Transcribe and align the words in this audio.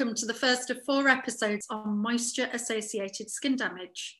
welcome 0.00 0.14
to 0.14 0.24
the 0.24 0.32
first 0.32 0.70
of 0.70 0.82
four 0.86 1.08
episodes 1.08 1.66
on 1.68 1.98
moisture 1.98 2.48
associated 2.54 3.28
skin 3.28 3.54
damage. 3.54 4.18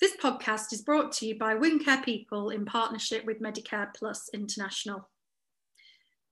This 0.00 0.16
podcast 0.16 0.72
is 0.72 0.80
brought 0.80 1.12
to 1.16 1.26
you 1.26 1.38
by 1.38 1.54
Wound 1.54 1.82
People 2.02 2.48
in 2.48 2.64
partnership 2.64 3.26
with 3.26 3.42
Medicare 3.42 3.88
Plus 3.94 4.30
International. 4.32 5.10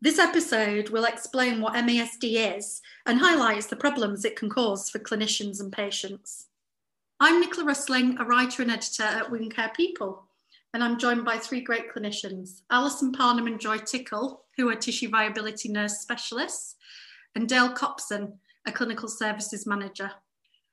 This 0.00 0.18
episode 0.18 0.88
will 0.88 1.04
explain 1.04 1.60
what 1.60 1.74
MASD 1.74 2.56
is 2.56 2.80
and 3.04 3.18
highlights 3.18 3.66
the 3.66 3.76
problems 3.76 4.24
it 4.24 4.36
can 4.36 4.48
cause 4.48 4.88
for 4.88 5.00
clinicians 5.00 5.60
and 5.60 5.70
patients. 5.70 6.46
I'm 7.20 7.40
Nicola 7.40 7.74
Rusling, 7.74 8.18
a 8.18 8.24
writer 8.24 8.62
and 8.62 8.70
editor 8.70 9.02
at 9.02 9.30
Wound 9.30 9.54
People, 9.76 10.24
and 10.72 10.82
I'm 10.82 10.98
joined 10.98 11.26
by 11.26 11.36
three 11.36 11.60
great 11.60 11.92
clinicians 11.94 12.62
Alison 12.70 13.12
Parnham 13.12 13.48
and 13.48 13.60
Joy 13.60 13.76
Tickle, 13.76 14.44
who 14.56 14.70
are 14.70 14.76
tissue 14.76 15.10
viability 15.10 15.68
nurse 15.68 15.98
specialists, 15.98 16.76
and 17.34 17.46
Dale 17.46 17.68
Copson, 17.68 18.32
a 18.66 18.72
clinical 18.72 19.08
services 19.08 19.66
manager. 19.66 20.10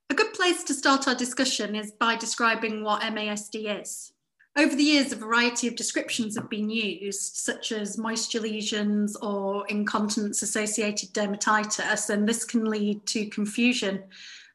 A 0.10 0.14
good 0.14 0.34
place 0.34 0.64
to 0.66 0.74
start 0.74 1.08
our 1.08 1.16
discussion 1.16 1.76
is 1.76 1.92
by 1.92 2.16
describing 2.16 2.84
what 2.84 3.02
MASD 3.02 3.82
is. 3.82 4.14
Over 4.56 4.76
the 4.76 4.84
years, 4.84 5.12
a 5.12 5.16
variety 5.16 5.68
of 5.68 5.76
descriptions 5.76 6.36
have 6.36 6.50
been 6.50 6.70
used, 6.70 7.38
such 7.38 7.72
as 7.72 7.98
moisture 7.98 8.40
lesions 8.40 9.16
or 9.16 9.66
incontinence 9.68 10.44
associated 10.44 11.12
dermatitis, 11.14 12.12
and 12.12 12.30
this 12.30 12.46
can 12.46 12.66
lead 12.66 13.06
to 13.08 13.26
confusion. 13.28 14.04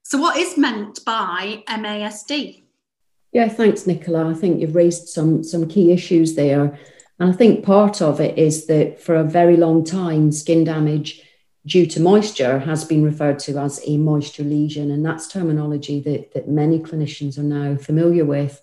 So, 0.05 0.19
what 0.19 0.37
is 0.37 0.57
meant 0.57 1.05
by 1.05 1.65
MASD? 1.69 2.63
Yeah, 3.33 3.49
thanks, 3.49 3.87
Nicola. 3.87 4.31
I 4.31 4.35
think 4.35 4.61
you've 4.61 4.77
raised 4.77 5.09
some, 5.09 5.43
some 5.43 5.69
key 5.69 5.93
issues 5.93 6.35
there. 6.35 6.79
And 7.19 7.33
I 7.33 7.33
think 7.33 7.65
part 7.65 8.01
of 8.01 8.21
it 8.21 8.39
is 8.39 8.67
that 8.67 9.01
for 9.01 9.17
a 9.17 9.25
very 9.25 9.57
long 9.57 9.85
time, 9.85 10.31
skin 10.31 10.63
damage 10.63 11.28
due 11.69 11.87
to 11.87 12.01
moisture 12.01 12.59
has 12.61 12.85
been 12.85 13.05
referred 13.05 13.39
to 13.39 13.59
as 13.59 13.81
a 13.87 13.99
moisture 13.99 14.43
lesion, 14.43 14.91
and 14.91 15.05
that's 15.05 15.29
terminology 15.29 16.01
that, 16.01 16.33
that 16.33 16.49
many 16.49 16.79
clinicians 16.79 17.39
are 17.39 17.43
now 17.43 17.77
familiar 17.77 18.25
with. 18.25 18.63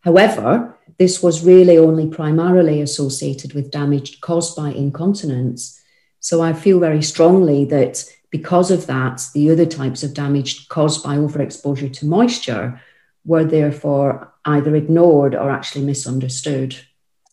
However, 0.00 0.74
this 0.98 1.22
was 1.22 1.44
really 1.44 1.76
only 1.76 2.08
primarily 2.08 2.80
associated 2.80 3.52
with 3.52 3.70
damage 3.70 4.20
caused 4.20 4.56
by 4.56 4.70
incontinence. 4.70 5.80
So 6.20 6.40
I 6.40 6.54
feel 6.54 6.80
very 6.80 7.02
strongly 7.02 7.66
that 7.66 8.04
because 8.30 8.70
of 8.70 8.86
that, 8.86 9.22
the 9.34 9.50
other 9.50 9.66
types 9.66 10.02
of 10.02 10.14
damage 10.14 10.68
caused 10.68 11.04
by 11.04 11.16
overexposure 11.16 11.92
to 11.92 12.06
moisture 12.06 12.80
were 13.26 13.44
therefore 13.44 14.32
either 14.46 14.74
ignored 14.74 15.34
or 15.34 15.50
actually 15.50 15.84
misunderstood. 15.84 16.76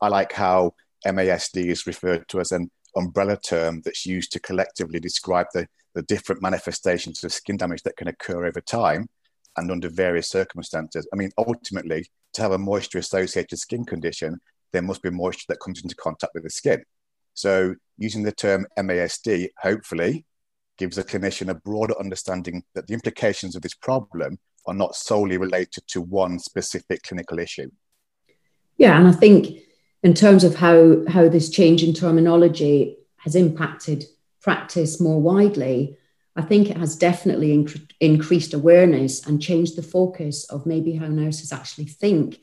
I 0.01 0.09
like 0.09 0.33
how 0.33 0.73
MASD 1.07 1.67
is 1.67 1.87
referred 1.87 2.27
to 2.27 2.41
as 2.41 2.51
an 2.51 2.69
umbrella 2.95 3.37
term 3.37 3.81
that's 3.83 4.05
used 4.05 4.31
to 4.33 4.39
collectively 4.39 4.99
describe 4.99 5.47
the, 5.53 5.67
the 5.95 6.03
different 6.03 6.41
manifestations 6.41 7.23
of 7.23 7.33
skin 7.33 7.57
damage 7.57 7.83
that 7.83 7.97
can 7.97 8.07
occur 8.07 8.45
over 8.45 8.61
time 8.61 9.07
and 9.57 9.71
under 9.71 9.89
various 9.89 10.29
circumstances. 10.29 11.07
I 11.13 11.15
mean, 11.15 11.31
ultimately, 11.37 12.05
to 12.33 12.41
have 12.41 12.51
a 12.51 12.57
moisture 12.57 12.99
associated 12.99 13.57
skin 13.57 13.85
condition, 13.85 14.39
there 14.71 14.81
must 14.81 15.01
be 15.01 15.09
moisture 15.09 15.45
that 15.49 15.59
comes 15.59 15.81
into 15.81 15.95
contact 15.95 16.33
with 16.33 16.43
the 16.43 16.49
skin. 16.49 16.83
So, 17.33 17.75
using 17.97 18.23
the 18.23 18.31
term 18.31 18.65
MASD 18.77 19.49
hopefully 19.59 20.25
gives 20.77 20.97
a 20.97 21.03
clinician 21.03 21.49
a 21.49 21.55
broader 21.55 21.93
understanding 21.99 22.63
that 22.73 22.87
the 22.87 22.93
implications 22.93 23.55
of 23.55 23.61
this 23.61 23.73
problem 23.73 24.37
are 24.65 24.73
not 24.73 24.95
solely 24.95 25.37
related 25.37 25.83
to 25.87 26.01
one 26.01 26.39
specific 26.39 27.03
clinical 27.03 27.39
issue. 27.39 27.69
Yeah, 28.77 28.97
and 28.97 29.07
I 29.07 29.11
think 29.11 29.59
in 30.03 30.13
terms 30.13 30.43
of 30.43 30.55
how, 30.55 31.03
how 31.07 31.27
this 31.27 31.49
change 31.49 31.83
in 31.83 31.93
terminology 31.93 32.97
has 33.17 33.35
impacted 33.35 34.05
practice 34.41 34.99
more 35.01 35.21
widely, 35.21 35.97
I 36.35 36.41
think 36.41 36.69
it 36.69 36.77
has 36.77 36.95
definitely 36.95 37.49
inc- 37.49 37.91
increased 37.99 38.53
awareness 38.53 39.25
and 39.25 39.41
changed 39.41 39.75
the 39.75 39.83
focus 39.83 40.45
of 40.45 40.65
maybe 40.65 40.93
how 40.93 41.07
nurses 41.07 41.51
actually 41.51 41.87
think 41.87 42.39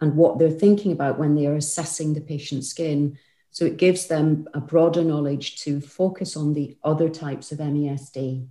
and 0.00 0.16
what 0.16 0.38
they're 0.38 0.50
thinking 0.50 0.92
about 0.92 1.18
when 1.18 1.34
they 1.34 1.46
are 1.46 1.54
assessing 1.54 2.12
the 2.12 2.20
patient's 2.20 2.68
skin. 2.68 3.18
So 3.50 3.64
it 3.64 3.78
gives 3.78 4.08
them 4.08 4.46
a 4.52 4.60
broader 4.60 5.02
knowledge 5.02 5.62
to 5.62 5.80
focus 5.80 6.36
on 6.36 6.52
the 6.52 6.76
other 6.84 7.08
types 7.08 7.52
of 7.52 7.58
MASD. 7.58 8.46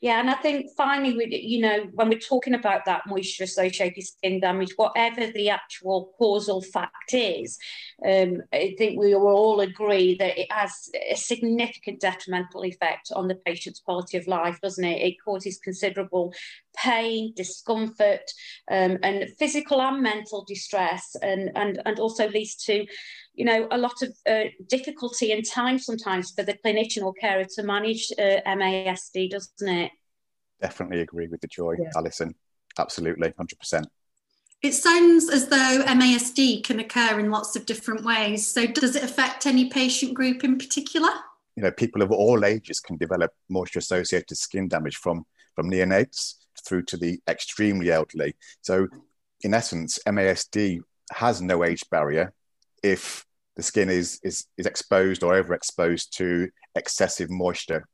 Yeah, 0.00 0.18
and 0.18 0.30
I 0.30 0.34
think 0.34 0.70
finally, 0.78 1.14
we, 1.14 1.36
you 1.36 1.60
know, 1.60 1.86
when 1.92 2.08
we're 2.08 2.18
talking 2.18 2.54
about 2.54 2.86
that 2.86 3.02
moisture 3.06 3.44
associated 3.44 4.02
skin 4.02 4.40
damage, 4.40 4.72
whatever 4.76 5.30
the 5.30 5.50
actual 5.50 6.14
causal 6.16 6.62
fact 6.62 7.12
is, 7.12 7.58
um, 8.06 8.38
I 8.50 8.74
think 8.78 8.98
we 8.98 9.14
will 9.14 9.28
all 9.28 9.60
agree 9.60 10.16
that 10.16 10.38
it 10.38 10.50
has 10.50 10.88
a 11.10 11.16
significant 11.16 12.00
detrimental 12.00 12.64
effect 12.64 13.12
on 13.14 13.28
the 13.28 13.34
patient's 13.34 13.80
quality 13.80 14.16
of 14.16 14.26
life, 14.26 14.58
doesn't 14.62 14.82
it? 14.82 15.06
It 15.06 15.16
causes 15.22 15.58
considerable 15.62 16.32
pain, 16.82 17.32
discomfort, 17.36 18.30
um, 18.70 18.98
and 19.02 19.28
physical 19.38 19.80
and 19.80 20.02
mental 20.02 20.44
distress, 20.46 21.16
and, 21.22 21.50
and, 21.54 21.82
and 21.84 21.98
also 21.98 22.28
leads 22.28 22.56
to 22.56 22.86
you 23.40 23.46
know, 23.46 23.66
a 23.70 23.78
lot 23.78 24.02
of 24.02 24.14
uh, 24.28 24.50
difficulty 24.66 25.32
and 25.32 25.46
time 25.46 25.78
sometimes 25.78 26.30
for 26.30 26.42
the 26.42 26.54
clinician 26.64 27.02
or 27.02 27.14
carer 27.14 27.46
to 27.54 27.62
manage 27.62 28.12
uh, 28.18 28.40
MASD, 28.46 29.30
doesn't 29.30 29.68
it? 29.68 29.92
Definitely 30.60 31.00
agree 31.00 31.26
with 31.26 31.40
the 31.40 31.48
joy, 31.48 31.74
yeah. 31.78 31.88
Alison. 31.96 32.34
Absolutely, 32.78 33.30
100%. 33.30 33.86
It 34.62 34.72
sounds 34.72 35.30
as 35.30 35.48
though 35.48 35.84
MASD 35.86 36.64
can 36.64 36.80
occur 36.80 37.18
in 37.18 37.30
lots 37.30 37.56
of 37.56 37.64
different 37.64 38.04
ways. 38.04 38.46
So, 38.46 38.66
does 38.66 38.94
it 38.94 39.02
affect 39.02 39.46
any 39.46 39.70
patient 39.70 40.12
group 40.12 40.44
in 40.44 40.58
particular? 40.58 41.08
You 41.56 41.62
know, 41.62 41.70
people 41.70 42.02
of 42.02 42.12
all 42.12 42.44
ages 42.44 42.78
can 42.78 42.98
develop 42.98 43.32
moisture 43.48 43.78
associated 43.78 44.36
skin 44.36 44.68
damage 44.68 44.96
from, 44.96 45.24
from 45.54 45.70
neonates 45.70 46.34
through 46.60 46.84
to 46.84 46.96
the 46.96 47.20
extremely 47.28 47.90
elderly. 47.90 48.34
So, 48.60 48.86
in 49.42 49.54
essence, 49.54 49.98
MASD 50.06 50.80
has 51.12 51.40
no 51.42 51.64
age 51.64 51.82
barrier 51.90 52.32
if 52.82 53.24
the 53.56 53.62
skin 53.62 53.90
is 53.90 54.20
is 54.22 54.46
is 54.56 54.66
exposed 54.66 55.22
or 55.22 55.42
overexposed 55.42 56.10
to 56.10 56.48
excessive 56.74 57.30
moisture. 57.30 57.86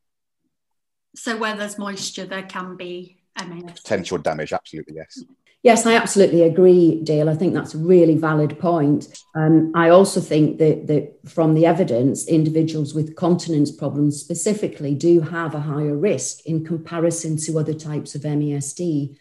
So 1.15 1.37
where 1.37 1.57
there's 1.57 1.79
moisture, 1.79 2.27
there 2.27 2.43
can 2.43 2.77
be 2.77 3.19
MASD. 3.39 3.77
potential 3.77 4.19
damage. 4.19 4.53
Absolutely, 4.53 4.97
yes. 4.97 5.25
Yes, 5.67 5.85
I 5.85 5.95
absolutely 5.95 6.43
agree, 6.43 7.01
Dale. 7.03 7.29
I 7.29 7.35
think 7.35 7.53
that's 7.53 7.75
a 7.75 7.79
really 7.79 8.15
valid 8.15 8.57
point. 8.61 9.09
Um, 9.35 9.73
I 9.75 9.89
also 9.89 10.21
think 10.21 10.59
that, 10.59 10.87
that 10.87 11.19
from 11.29 11.55
the 11.55 11.67
evidence, 11.67 12.29
individuals 12.29 12.95
with 12.95 13.17
continence 13.17 13.73
problems 13.73 14.21
specifically 14.21 14.95
do 14.95 15.21
have 15.23 15.57
a 15.57 15.61
higher 15.61 15.97
risk 15.97 16.47
in 16.47 16.65
comparison 16.65 17.37
to 17.39 17.59
other 17.59 17.75
types 17.75 18.15
of 18.15 18.23
MASD. 18.23 19.17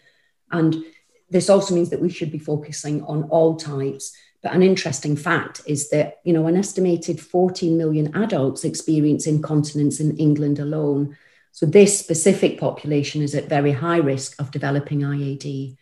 And 0.51 0.85
this 1.31 1.49
also 1.49 1.73
means 1.73 1.89
that 1.89 1.99
we 1.99 2.09
should 2.09 2.31
be 2.31 2.37
focusing 2.37 3.03
on 3.05 3.23
all 3.23 3.55
types 3.55 4.15
but 4.43 4.53
an 4.53 4.61
interesting 4.61 5.15
fact 5.15 5.61
is 5.65 5.89
that, 5.89 6.19
you 6.23 6.31
know, 6.31 6.45
an 6.45 6.55
estimated 6.55 7.19
14 7.19 7.75
million 7.75 8.15
adults 8.15 8.63
experience 8.63 9.25
incontinence 9.25 9.99
in 9.99 10.15
England 10.17 10.59
alone. 10.59 11.17
So 11.51 11.65
this 11.65 11.97
specific 11.97 12.59
population 12.59 13.23
is 13.23 13.33
at 13.33 13.49
very 13.49 13.71
high 13.71 13.97
risk 13.97 14.39
of 14.39 14.51
developing 14.51 14.99
IAD. 14.99 15.77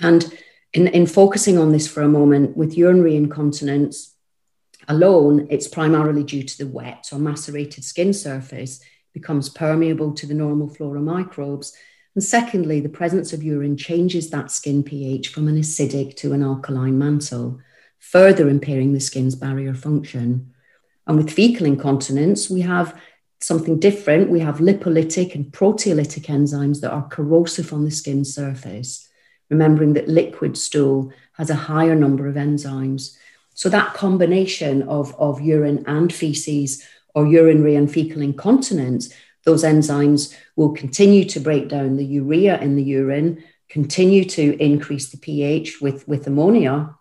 And 0.00 0.32
in, 0.72 0.88
in 0.88 1.06
focusing 1.06 1.58
on 1.58 1.72
this 1.72 1.86
for 1.86 2.02
a 2.02 2.08
moment, 2.08 2.56
with 2.56 2.76
urinary 2.76 3.16
incontinence 3.16 4.14
alone, 4.88 5.46
it's 5.50 5.68
primarily 5.68 6.24
due 6.24 6.42
to 6.42 6.58
the 6.58 6.66
wet 6.66 7.08
or 7.12 7.18
macerated 7.18 7.84
skin 7.84 8.12
surface 8.12 8.80
becomes 9.12 9.48
permeable 9.48 10.12
to 10.14 10.26
the 10.26 10.34
normal 10.34 10.68
flora 10.68 11.00
microbes. 11.00 11.76
And 12.14 12.24
secondly, 12.24 12.80
the 12.80 12.88
presence 12.88 13.32
of 13.32 13.42
urine 13.42 13.76
changes 13.76 14.30
that 14.30 14.50
skin 14.50 14.82
pH 14.82 15.28
from 15.28 15.48
an 15.48 15.56
acidic 15.56 16.16
to 16.16 16.32
an 16.32 16.42
alkaline 16.42 16.98
mantle 16.98 17.60
further 17.98 18.48
impairing 18.48 18.92
the 18.92 19.00
skin's 19.00 19.36
barrier 19.36 19.74
function. 19.74 20.52
And 21.06 21.16
with 21.16 21.30
fecal 21.30 21.66
incontinence, 21.66 22.50
we 22.50 22.60
have 22.62 23.00
something 23.40 23.78
different. 23.78 24.30
We 24.30 24.40
have 24.40 24.58
lipolytic 24.58 25.34
and 25.34 25.46
proteolytic 25.46 26.26
enzymes 26.26 26.80
that 26.80 26.90
are 26.90 27.08
corrosive 27.08 27.72
on 27.72 27.84
the 27.84 27.90
skin 27.90 28.24
surface, 28.24 29.08
remembering 29.52 29.92
that 29.92 30.08
liquid 30.08 30.56
stool 30.56 31.12
has 31.34 31.50
a 31.50 31.64
higher 31.70 31.94
number 31.94 32.26
of 32.26 32.36
enzymes. 32.36 33.16
So 33.54 33.68
that 33.68 33.92
combination 33.92 34.82
of, 34.84 35.14
of 35.20 35.42
urine 35.42 35.84
and 35.86 36.12
feces 36.12 36.82
or 37.14 37.26
urinary 37.26 37.76
and 37.76 37.92
fecal 37.92 38.22
incontinence, 38.22 39.12
those 39.44 39.62
enzymes 39.62 40.34
will 40.56 40.72
continue 40.72 41.24
to 41.26 41.38
break 41.38 41.68
down 41.68 41.96
the 41.96 42.04
urea 42.04 42.58
in 42.60 42.76
the 42.76 42.82
urine, 42.82 43.44
continue 43.68 44.24
to 44.24 44.56
increase 44.58 45.10
the 45.10 45.18
pH 45.18 45.82
with, 45.82 46.08
with 46.08 46.26
ammonia, 46.26 46.96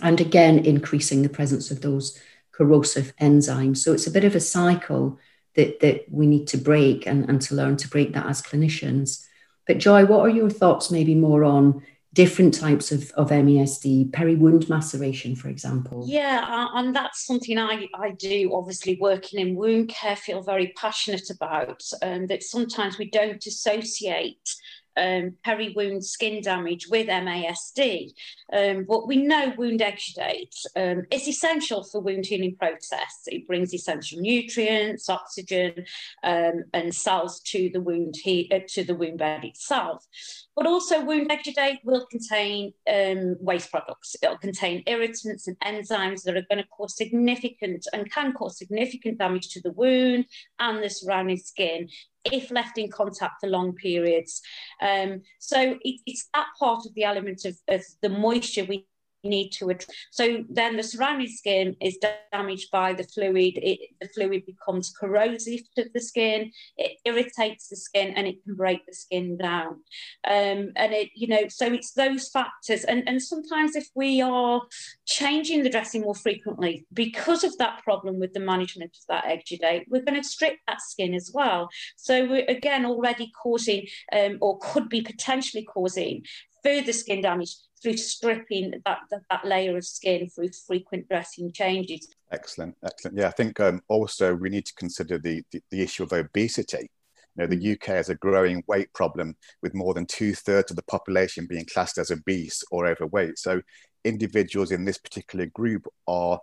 and 0.00 0.18
again 0.18 0.64
increasing 0.64 1.20
the 1.20 1.28
presence 1.28 1.70
of 1.70 1.82
those 1.82 2.18
corrosive 2.52 3.12
enzymes. 3.20 3.78
So 3.78 3.92
it's 3.92 4.06
a 4.06 4.16
bit 4.16 4.24
of 4.24 4.34
a 4.34 4.40
cycle 4.40 5.18
that, 5.56 5.80
that 5.80 6.06
we 6.10 6.26
need 6.26 6.46
to 6.48 6.56
break 6.56 7.06
and, 7.06 7.28
and 7.28 7.40
to 7.42 7.54
learn 7.54 7.76
to 7.76 7.88
break 7.88 8.14
that 8.14 8.26
as 8.26 8.40
clinicians. 8.40 9.26
But 9.66 9.78
Joy, 9.78 10.04
what 10.06 10.20
are 10.20 10.28
your 10.28 10.50
thoughts 10.50 10.90
maybe 10.90 11.14
more 11.14 11.44
on 11.44 11.82
different 12.14 12.52
types 12.52 12.92
of, 12.92 13.10
of 13.12 13.30
MASD, 13.30 14.12
peri-wound 14.12 14.68
maceration, 14.68 15.34
for 15.34 15.48
example? 15.48 16.04
Yeah, 16.06 16.68
and 16.74 16.94
that's 16.94 17.26
something 17.26 17.58
I, 17.58 17.88
I 17.94 18.10
do, 18.10 18.50
obviously 18.54 18.98
working 19.00 19.40
in 19.40 19.56
wound 19.56 19.88
care, 19.88 20.16
feel 20.16 20.42
very 20.42 20.74
passionate 20.76 21.30
about, 21.30 21.82
um, 22.02 22.26
that 22.26 22.42
sometimes 22.42 22.98
we 22.98 23.08
don't 23.08 23.44
associate 23.46 24.54
um, 24.96 25.34
peri-wound 25.44 26.04
skin 26.04 26.42
damage 26.42 26.88
with 26.88 27.08
MASD. 27.08 28.12
Um, 28.52 28.84
but 28.88 29.06
we 29.06 29.16
know 29.16 29.52
wound 29.56 29.80
exudate 29.80 30.54
um, 30.76 31.04
is 31.10 31.28
essential 31.28 31.84
for 31.84 32.00
wound 32.00 32.26
healing 32.26 32.56
process. 32.56 33.22
It 33.26 33.46
brings 33.46 33.74
essential 33.74 34.20
nutrients, 34.20 35.08
oxygen, 35.08 35.84
um, 36.22 36.64
and 36.72 36.94
cells 36.94 37.40
to 37.40 37.70
the 37.72 37.80
wound 37.80 38.16
he- 38.22 38.50
uh, 38.52 38.60
to 38.68 38.84
the 38.84 38.94
wound 38.94 39.18
bed 39.18 39.44
itself. 39.44 40.06
But 40.54 40.66
also, 40.66 41.02
wound 41.02 41.30
exudate 41.30 41.78
will 41.84 42.06
contain 42.06 42.72
um, 42.92 43.36
waste 43.40 43.70
products. 43.70 44.16
It'll 44.22 44.36
contain 44.36 44.82
irritants 44.86 45.48
and 45.48 45.58
enzymes 45.60 46.24
that 46.24 46.36
are 46.36 46.46
going 46.50 46.62
to 46.62 46.68
cause 46.68 46.96
significant 46.96 47.86
and 47.92 48.10
can 48.10 48.32
cause 48.32 48.58
significant 48.58 49.18
damage 49.18 49.48
to 49.50 49.60
the 49.62 49.72
wound 49.72 50.26
and 50.58 50.82
the 50.82 50.90
surrounding 50.90 51.38
skin 51.38 51.88
if 52.24 52.50
left 52.50 52.78
in 52.78 52.90
contact 52.90 53.40
for 53.40 53.48
long 53.48 53.74
periods. 53.74 54.40
Um, 54.80 55.22
so 55.38 55.78
it, 55.82 56.00
it's 56.06 56.28
that 56.34 56.46
part 56.58 56.86
of 56.86 56.94
the 56.94 57.04
element 57.04 57.44
of, 57.44 57.56
of 57.68 57.82
the 58.00 58.08
moisture 58.08 58.64
we 58.64 58.86
need 59.24 59.50
to 59.50 59.70
address. 59.70 59.88
So 60.10 60.44
then 60.48 60.76
the 60.76 60.82
surrounding 60.82 61.28
skin 61.28 61.76
is 61.80 61.98
damaged 62.32 62.70
by 62.70 62.92
the 62.92 63.04
fluid. 63.04 63.54
It, 63.56 63.80
the 64.00 64.08
fluid 64.08 64.44
becomes 64.46 64.92
corrosive 64.98 65.60
to 65.76 65.88
the 65.92 66.00
skin. 66.00 66.50
It 66.76 66.98
irritates 67.04 67.68
the 67.68 67.76
skin 67.76 68.14
and 68.16 68.26
it 68.26 68.42
can 68.44 68.54
break 68.54 68.84
the 68.86 68.94
skin 68.94 69.36
down. 69.36 69.80
Um, 70.26 70.72
and 70.76 70.92
it, 70.92 71.10
you 71.14 71.28
know, 71.28 71.48
so 71.48 71.66
it's 71.66 71.92
those 71.92 72.28
factors. 72.28 72.84
And, 72.84 73.08
and 73.08 73.22
sometimes 73.22 73.76
if 73.76 73.88
we 73.94 74.20
are 74.20 74.62
changing 75.06 75.62
the 75.62 75.70
dressing 75.70 76.02
more 76.02 76.14
frequently 76.14 76.86
because 76.92 77.44
of 77.44 77.56
that 77.58 77.82
problem 77.82 78.18
with 78.18 78.32
the 78.32 78.40
management 78.40 78.96
of 78.96 79.06
that 79.08 79.24
exudate, 79.24 79.84
we're 79.88 80.02
going 80.02 80.20
to 80.20 80.28
strip 80.28 80.56
that 80.66 80.80
skin 80.80 81.14
as 81.14 81.30
well. 81.32 81.68
So 81.96 82.26
we're 82.26 82.46
again 82.46 82.84
already 82.84 83.30
causing 83.42 83.86
um, 84.12 84.38
or 84.40 84.58
could 84.58 84.88
be 84.88 85.02
potentially 85.02 85.64
causing 85.64 86.24
further 86.62 86.92
skin 86.92 87.22
damage 87.22 87.56
through 87.82 87.96
stripping 87.96 88.70
that, 88.84 88.98
that, 89.10 89.22
that, 89.30 89.44
layer 89.44 89.76
of 89.76 89.84
skin 89.84 90.28
through 90.28 90.50
frequent 90.66 91.08
dressing 91.08 91.52
changes. 91.52 92.08
Excellent, 92.30 92.76
excellent. 92.84 93.18
Yeah, 93.18 93.28
I 93.28 93.32
think 93.32 93.58
um, 93.60 93.80
also 93.88 94.34
we 94.34 94.50
need 94.50 94.66
to 94.66 94.74
consider 94.74 95.18
the, 95.18 95.42
the, 95.50 95.60
the 95.70 95.82
issue 95.82 96.04
of 96.04 96.12
obesity. 96.12 96.90
You 97.36 97.42
know, 97.42 97.46
the 97.46 97.56
mm. 97.56 97.74
UK 97.74 97.96
has 97.96 98.08
a 98.10 98.14
growing 98.14 98.62
weight 98.68 98.92
problem 98.92 99.36
with 99.62 99.74
more 99.74 99.94
than 99.94 100.06
two 100.06 100.34
thirds 100.34 100.70
of 100.70 100.76
the 100.76 100.82
population 100.84 101.46
being 101.46 101.66
classed 101.72 101.98
as 101.98 102.10
obese 102.10 102.62
or 102.70 102.86
overweight. 102.86 103.38
So 103.38 103.62
individuals 104.04 104.70
in 104.70 104.84
this 104.84 104.98
particular 104.98 105.46
group 105.46 105.86
are 106.06 106.38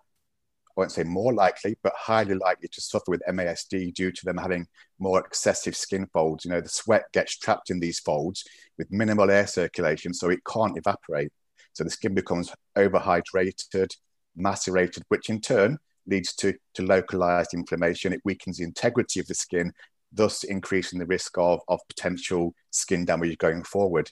won't 0.79 0.91
say 0.91 1.03
more 1.03 1.33
likely, 1.33 1.77
but 1.83 1.93
highly 1.95 2.35
likely 2.35 2.69
to 2.69 2.81
suffer 2.81 3.05
with 3.09 3.21
MASD 3.29 3.93
due 3.93 4.11
to 4.11 4.25
them 4.25 4.37
having 4.37 4.65
more 4.97 5.19
excessive 5.19 5.75
skin 5.75 6.07
folds. 6.13 6.45
You 6.45 6.51
know, 6.51 6.61
the 6.61 6.69
sweat 6.69 7.03
gets 7.11 7.37
trapped 7.37 7.69
in 7.69 7.79
these 7.79 7.99
folds 7.99 8.45
with 8.77 8.91
minimal 8.91 9.29
air 9.29 9.45
circulation, 9.45 10.13
so 10.13 10.29
it 10.29 10.39
can't 10.51 10.77
evaporate. 10.77 11.31
So 11.73 11.83
the 11.83 11.89
skin 11.89 12.13
becomes 12.13 12.53
overhydrated, 12.77 13.89
macerated, 14.35 15.03
which 15.09 15.29
in 15.29 15.41
turn 15.41 15.77
leads 16.07 16.33
to, 16.35 16.53
to 16.75 16.83
localized 16.83 17.53
inflammation. 17.53 18.13
It 18.13 18.21
weakens 18.23 18.57
the 18.57 18.63
integrity 18.63 19.19
of 19.19 19.27
the 19.27 19.35
skin, 19.35 19.73
thus 20.11 20.43
increasing 20.43 20.99
the 20.99 21.05
risk 21.05 21.37
of, 21.37 21.59
of 21.67 21.79
potential 21.87 22.53
skin 22.71 23.05
damage 23.05 23.37
going 23.37 23.63
forward. 23.63 24.09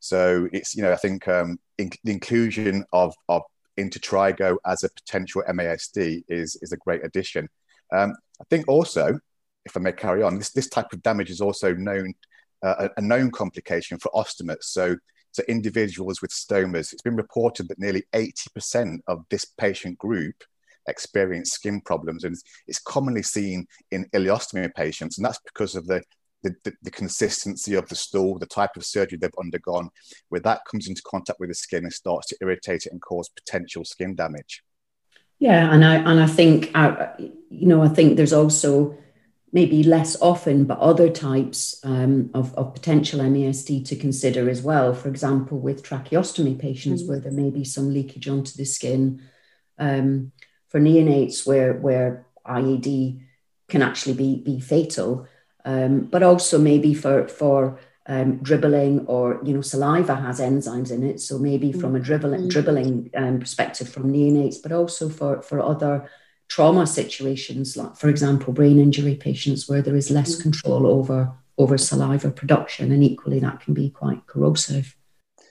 So 0.00 0.48
it's, 0.52 0.74
you 0.74 0.82
know, 0.82 0.92
I 0.92 0.96
think 0.96 1.28
um, 1.28 1.58
in, 1.78 1.90
the 2.02 2.12
inclusion 2.12 2.84
of, 2.92 3.14
of 3.28 3.42
intertrigo 3.78 4.56
as 4.66 4.84
a 4.84 4.90
potential 4.90 5.42
MASD 5.48 6.24
is, 6.28 6.56
is 6.62 6.72
a 6.72 6.76
great 6.76 7.04
addition. 7.04 7.48
Um, 7.92 8.14
I 8.40 8.44
think 8.50 8.68
also, 8.68 9.18
if 9.64 9.76
I 9.76 9.80
may 9.80 9.92
carry 9.92 10.22
on, 10.22 10.38
this, 10.38 10.50
this 10.50 10.68
type 10.68 10.92
of 10.92 11.02
damage 11.02 11.30
is 11.30 11.40
also 11.40 11.74
known 11.74 12.14
uh, 12.62 12.88
a, 12.96 13.00
known 13.00 13.30
complication 13.30 13.98
for 13.98 14.10
ostomates. 14.14 14.64
So, 14.64 14.96
so 15.32 15.42
individuals 15.48 16.22
with 16.22 16.30
stomas, 16.30 16.92
it's 16.92 17.02
been 17.02 17.16
reported 17.16 17.68
that 17.68 17.78
nearly 17.78 18.04
80% 18.12 18.98
of 19.06 19.24
this 19.30 19.44
patient 19.44 19.98
group 19.98 20.44
experience 20.88 21.52
skin 21.52 21.80
problems, 21.80 22.24
and 22.24 22.36
it's 22.66 22.80
commonly 22.80 23.22
seen 23.22 23.66
in 23.90 24.04
ileostomy 24.14 24.72
patients, 24.74 25.18
and 25.18 25.24
that's 25.24 25.40
because 25.44 25.74
of 25.74 25.86
the 25.86 26.02
the, 26.42 26.54
the, 26.64 26.72
the, 26.82 26.90
consistency 26.90 27.74
of 27.74 27.88
the 27.88 27.94
stool, 27.94 28.38
the 28.38 28.46
type 28.46 28.76
of 28.76 28.84
surgery 28.84 29.18
they've 29.18 29.30
undergone, 29.40 29.90
where 30.28 30.40
that 30.40 30.60
comes 30.70 30.88
into 30.88 31.02
contact 31.06 31.40
with 31.40 31.48
the 31.48 31.54
skin 31.54 31.84
and 31.84 31.92
starts 31.92 32.28
to 32.28 32.36
irritate 32.40 32.86
it 32.86 32.92
and 32.92 33.00
cause 33.00 33.28
potential 33.28 33.84
skin 33.84 34.14
damage. 34.14 34.62
Yeah, 35.38 35.72
and 35.72 35.84
I 35.84 35.96
and 35.96 36.20
I 36.20 36.26
think 36.26 36.70
uh, 36.74 37.08
you 37.18 37.66
know 37.66 37.82
I 37.82 37.88
think 37.88 38.16
there's 38.16 38.32
also 38.32 38.96
maybe 39.52 39.82
less 39.82 40.20
often, 40.22 40.64
but 40.64 40.78
other 40.78 41.10
types 41.10 41.78
um, 41.84 42.30
of, 42.32 42.54
of 42.54 42.72
potential 42.72 43.20
MASD 43.20 43.86
to 43.88 43.96
consider 43.96 44.48
as 44.48 44.62
well. 44.62 44.94
For 44.94 45.08
example, 45.08 45.58
with 45.58 45.82
tracheostomy 45.82 46.58
patients, 46.58 47.02
mm-hmm. 47.02 47.10
where 47.10 47.20
there 47.20 47.32
may 47.32 47.50
be 47.50 47.64
some 47.64 47.92
leakage 47.92 48.28
onto 48.28 48.56
the 48.56 48.64
skin. 48.64 49.20
Um, 49.78 50.32
for 50.68 50.80
neonates, 50.80 51.46
where 51.46 51.74
where 51.74 52.26
IAD 52.46 53.20
can 53.68 53.82
actually 53.82 54.14
be 54.14 54.36
be 54.36 54.60
fatal 54.60 55.26
um, 55.64 56.00
but 56.00 56.22
also 56.22 56.58
maybe 56.58 56.94
for 56.94 57.28
for 57.28 57.78
um, 58.06 58.38
dribbling 58.38 59.06
or 59.06 59.40
you 59.44 59.54
know 59.54 59.60
saliva 59.60 60.16
has 60.16 60.40
enzymes 60.40 60.90
in 60.90 61.04
it 61.04 61.20
so 61.20 61.38
maybe 61.38 61.70
mm-hmm. 61.70 61.80
from 61.80 61.94
a 61.94 62.00
dribbling 62.00 62.48
dribbling 62.48 63.10
um, 63.14 63.38
perspective 63.38 63.88
from 63.88 64.12
neonates 64.12 64.56
but 64.60 64.72
also 64.72 65.08
for 65.08 65.40
for 65.42 65.60
other 65.60 66.08
trauma 66.48 66.86
situations 66.86 67.76
like 67.76 67.96
for 67.96 68.08
example 68.08 68.52
brain 68.52 68.78
injury 68.78 69.14
patients 69.14 69.68
where 69.68 69.82
there 69.82 69.96
is 69.96 70.10
less 70.10 70.34
mm-hmm. 70.34 70.42
control 70.42 70.86
over 70.86 71.32
over 71.58 71.78
saliva 71.78 72.30
production 72.30 72.90
and 72.90 73.04
equally 73.04 73.38
that 73.38 73.60
can 73.60 73.72
be 73.72 73.88
quite 73.88 74.26
corrosive 74.26 74.96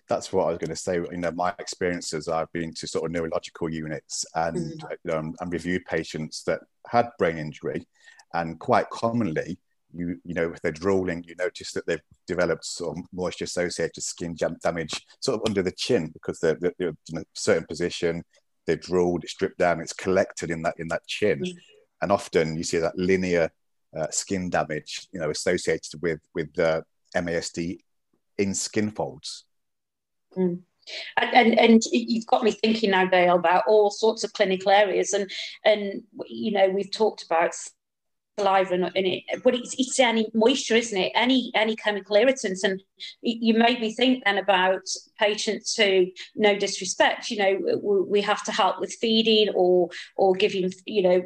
that's 0.07 0.33
what 0.33 0.43
I 0.43 0.49
was 0.49 0.57
going 0.57 0.71
to 0.71 0.75
say. 0.75 0.95
You 0.95 1.17
know, 1.17 1.31
my 1.31 1.53
experiences, 1.57 2.27
I've 2.27 2.51
been 2.51 2.73
to 2.73 2.85
sort 2.85 3.05
of 3.05 3.11
neurological 3.11 3.69
units 3.69 4.25
and 4.35 4.57
mm-hmm. 4.57 5.09
um, 5.09 5.35
and 5.39 5.53
reviewed 5.53 5.85
patients 5.85 6.43
that 6.43 6.59
had 6.85 7.07
brain 7.17 7.37
injury, 7.37 7.87
and 8.33 8.59
quite 8.59 8.89
commonly 8.89 9.57
you 9.93 10.19
you 10.23 10.33
know 10.33 10.51
if 10.51 10.61
they're 10.61 10.71
drooling 10.71 11.23
you 11.27 11.35
notice 11.37 11.71
that 11.71 11.85
they've 11.85 12.01
developed 12.27 12.65
sort 12.65 12.97
of 12.97 13.03
moisture 13.13 13.45
associated 13.45 14.01
skin 14.01 14.35
damage 14.63 15.05
sort 15.19 15.39
of 15.39 15.47
under 15.47 15.61
the 15.61 15.71
chin 15.71 16.09
because 16.13 16.39
they're, 16.39 16.57
they're, 16.59 16.73
in 16.79 17.17
a 17.17 17.23
certain 17.33 17.65
position 17.65 18.23
they're 18.65 18.75
drooled 18.75 19.23
it's 19.23 19.35
dripped 19.35 19.57
down 19.57 19.79
it's 19.79 19.93
collected 19.93 20.51
in 20.51 20.61
that 20.61 20.75
in 20.77 20.87
that 20.87 21.05
chin 21.07 21.39
mm. 21.39 21.53
and 22.01 22.11
often 22.11 22.57
you 22.57 22.63
see 22.63 22.77
that 22.77 22.97
linear 22.97 23.49
uh, 23.97 24.07
skin 24.09 24.49
damage 24.49 25.07
you 25.11 25.19
know 25.19 25.29
associated 25.29 26.01
with 26.01 26.19
with 26.33 26.57
uh, 26.59 26.81
MASD 27.15 27.79
in 28.37 28.53
skin 28.53 28.91
folds 28.91 29.45
mm. 30.37 30.59
And, 31.17 31.33
and, 31.33 31.59
and 31.59 31.81
you've 31.91 32.25
got 32.25 32.43
me 32.43 32.51
thinking 32.51 32.91
now, 32.91 33.05
Dale, 33.05 33.35
about 33.35 33.63
all 33.67 33.91
sorts 33.91 34.23
of 34.23 34.33
clinical 34.33 34.71
areas, 34.71 35.13
and 35.13 35.29
and 35.63 36.01
you 36.27 36.51
know 36.51 36.69
we've 36.69 36.91
talked 36.91 37.23
about 37.23 37.53
saliva 38.41 38.91
it, 38.95 39.23
but 39.43 39.55
it's, 39.55 39.75
it's 39.77 39.99
any 39.99 40.27
moisture, 40.33 40.75
isn't 40.75 40.97
it? 40.97 41.11
Any 41.15 41.51
any 41.55 41.75
chemical 41.75 42.15
irritants, 42.15 42.63
and 42.63 42.81
you 43.21 43.53
made 43.53 43.79
me 43.79 43.93
think 43.93 44.23
then 44.25 44.37
about 44.37 44.81
patients 45.19 45.75
who, 45.75 46.07
no 46.35 46.57
disrespect, 46.57 47.29
you 47.29 47.37
know, 47.37 48.05
we 48.07 48.21
have 48.21 48.43
to 48.45 48.51
help 48.51 48.79
with 48.79 48.93
feeding 48.93 49.49
or 49.55 49.89
or 50.15 50.33
giving, 50.33 50.71
you 50.85 51.03
know, 51.03 51.21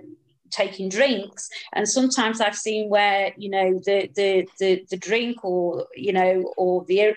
taking 0.52 0.90
drinks. 0.90 1.50
And 1.74 1.88
sometimes 1.88 2.40
i've 2.40 2.56
seen 2.56 2.90
where 2.90 3.32
you 3.38 3.50
know 3.50 3.80
the 3.86 4.10
the 4.16 4.48
the, 4.60 4.86
the 4.90 4.98
drink 4.98 5.44
or 5.44 5.88
you 5.96 6.14
know 6.14 6.54
or 6.58 6.86
the 6.88 7.14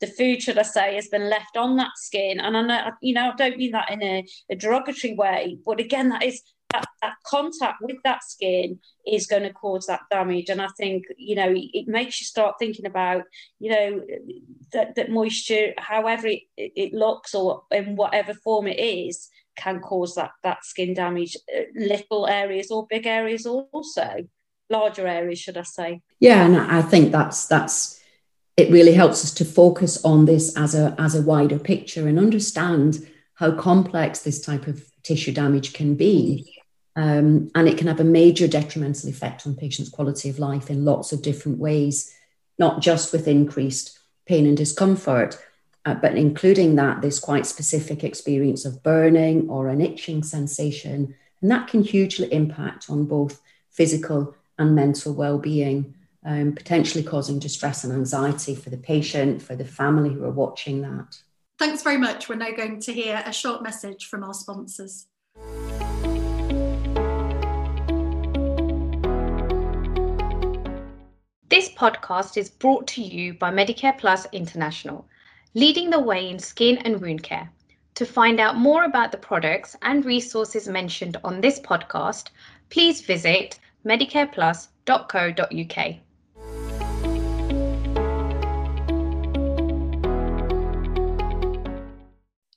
the 0.00 0.06
food 0.06 0.42
should 0.42 0.58
i 0.58 0.62
say 0.62 0.94
has 0.94 1.08
been 1.08 1.28
left 1.28 1.56
on 1.56 1.76
that 1.76 1.96
skin. 1.96 2.40
And 2.40 2.56
i 2.56 2.62
know 2.62 2.90
you 3.00 3.14
know 3.14 3.30
i 3.30 3.36
don't 3.36 3.58
mean 3.58 3.72
that 3.72 3.90
in 3.90 4.02
a, 4.02 4.24
a 4.50 4.56
derogatory 4.56 5.14
way 5.14 5.58
but 5.64 5.80
again 5.80 6.08
that 6.08 6.22
is 6.22 6.42
that, 6.72 6.86
that 7.02 7.14
contact 7.26 7.80
with 7.80 7.96
that 8.04 8.22
skin 8.24 8.78
is 9.06 9.26
going 9.26 9.42
to 9.42 9.52
cause 9.52 9.86
that 9.86 10.00
damage. 10.10 10.48
And 10.48 10.60
I 10.60 10.68
think, 10.76 11.04
you 11.16 11.34
know, 11.34 11.52
it 11.54 11.88
makes 11.88 12.20
you 12.20 12.26
start 12.26 12.56
thinking 12.58 12.86
about, 12.86 13.24
you 13.58 13.70
know, 13.70 14.02
that, 14.72 14.94
that 14.96 15.10
moisture, 15.10 15.74
however 15.78 16.28
it, 16.28 16.42
it 16.56 16.92
looks 16.92 17.34
or 17.34 17.64
in 17.70 17.96
whatever 17.96 18.34
form 18.34 18.66
it 18.66 18.78
is, 18.78 19.28
can 19.56 19.80
cause 19.80 20.14
that, 20.14 20.30
that 20.42 20.64
skin 20.64 20.94
damage, 20.94 21.36
uh, 21.56 21.62
little 21.74 22.26
areas 22.26 22.70
or 22.70 22.86
big 22.88 23.06
areas 23.06 23.46
also, 23.46 24.26
larger 24.68 25.06
areas, 25.06 25.38
should 25.38 25.56
I 25.56 25.62
say. 25.62 26.00
Yeah, 26.20 26.46
and 26.46 26.56
I 26.56 26.82
think 26.82 27.12
that's, 27.12 27.46
that's, 27.46 28.00
it 28.56 28.70
really 28.70 28.92
helps 28.92 29.24
us 29.24 29.32
to 29.34 29.44
focus 29.44 30.02
on 30.04 30.26
this 30.26 30.56
as 30.56 30.74
a, 30.74 30.94
as 30.98 31.14
a 31.14 31.22
wider 31.22 31.58
picture 31.58 32.06
and 32.06 32.18
understand 32.18 33.06
how 33.34 33.52
complex 33.52 34.20
this 34.20 34.40
type 34.40 34.66
of 34.66 34.84
tissue 35.02 35.32
damage 35.32 35.72
can 35.72 35.94
be 35.94 36.59
um, 37.00 37.50
and 37.54 37.66
it 37.66 37.78
can 37.78 37.86
have 37.86 37.98
a 37.98 38.04
major 38.04 38.46
detrimental 38.46 39.08
effect 39.08 39.46
on 39.46 39.56
patients' 39.56 39.88
quality 39.88 40.28
of 40.28 40.38
life 40.38 40.68
in 40.68 40.84
lots 40.84 41.12
of 41.12 41.22
different 41.22 41.58
ways, 41.58 42.14
not 42.58 42.82
just 42.82 43.10
with 43.10 43.26
increased 43.26 43.98
pain 44.26 44.44
and 44.44 44.54
discomfort, 44.54 45.42
uh, 45.86 45.94
but 45.94 46.14
including 46.14 46.76
that, 46.76 47.00
this 47.00 47.18
quite 47.18 47.46
specific 47.46 48.04
experience 48.04 48.66
of 48.66 48.82
burning 48.82 49.48
or 49.48 49.68
an 49.68 49.80
itching 49.80 50.22
sensation. 50.22 51.14
And 51.40 51.50
that 51.50 51.68
can 51.68 51.82
hugely 51.82 52.30
impact 52.34 52.90
on 52.90 53.06
both 53.06 53.40
physical 53.70 54.34
and 54.58 54.74
mental 54.74 55.14
well-being, 55.14 55.94
um, 56.26 56.52
potentially 56.52 57.02
causing 57.02 57.38
distress 57.38 57.82
and 57.82 57.94
anxiety 57.94 58.54
for 58.54 58.68
the 58.68 58.76
patient, 58.76 59.40
for 59.40 59.56
the 59.56 59.64
family 59.64 60.10
who 60.12 60.22
are 60.24 60.30
watching 60.30 60.82
that. 60.82 61.18
Thanks 61.58 61.82
very 61.82 61.96
much. 61.96 62.28
We're 62.28 62.34
now 62.34 62.50
going 62.50 62.78
to 62.80 62.92
hear 62.92 63.22
a 63.24 63.32
short 63.32 63.62
message 63.62 64.04
from 64.04 64.22
our 64.22 64.34
sponsors. 64.34 65.06
This 71.50 71.68
podcast 71.68 72.36
is 72.36 72.48
brought 72.48 72.86
to 72.94 73.02
you 73.02 73.34
by 73.34 73.50
Medicare 73.50 73.98
Plus 73.98 74.24
International, 74.30 75.04
leading 75.54 75.90
the 75.90 75.98
way 75.98 76.30
in 76.30 76.38
skin 76.38 76.78
and 76.78 77.00
wound 77.00 77.24
care. 77.24 77.50
To 77.96 78.06
find 78.06 78.38
out 78.38 78.54
more 78.54 78.84
about 78.84 79.10
the 79.10 79.18
products 79.18 79.74
and 79.82 80.04
resources 80.04 80.68
mentioned 80.68 81.16
on 81.24 81.40
this 81.40 81.58
podcast, 81.58 82.28
please 82.68 83.00
visit 83.00 83.58
medicareplus.co.uk. 83.84 85.96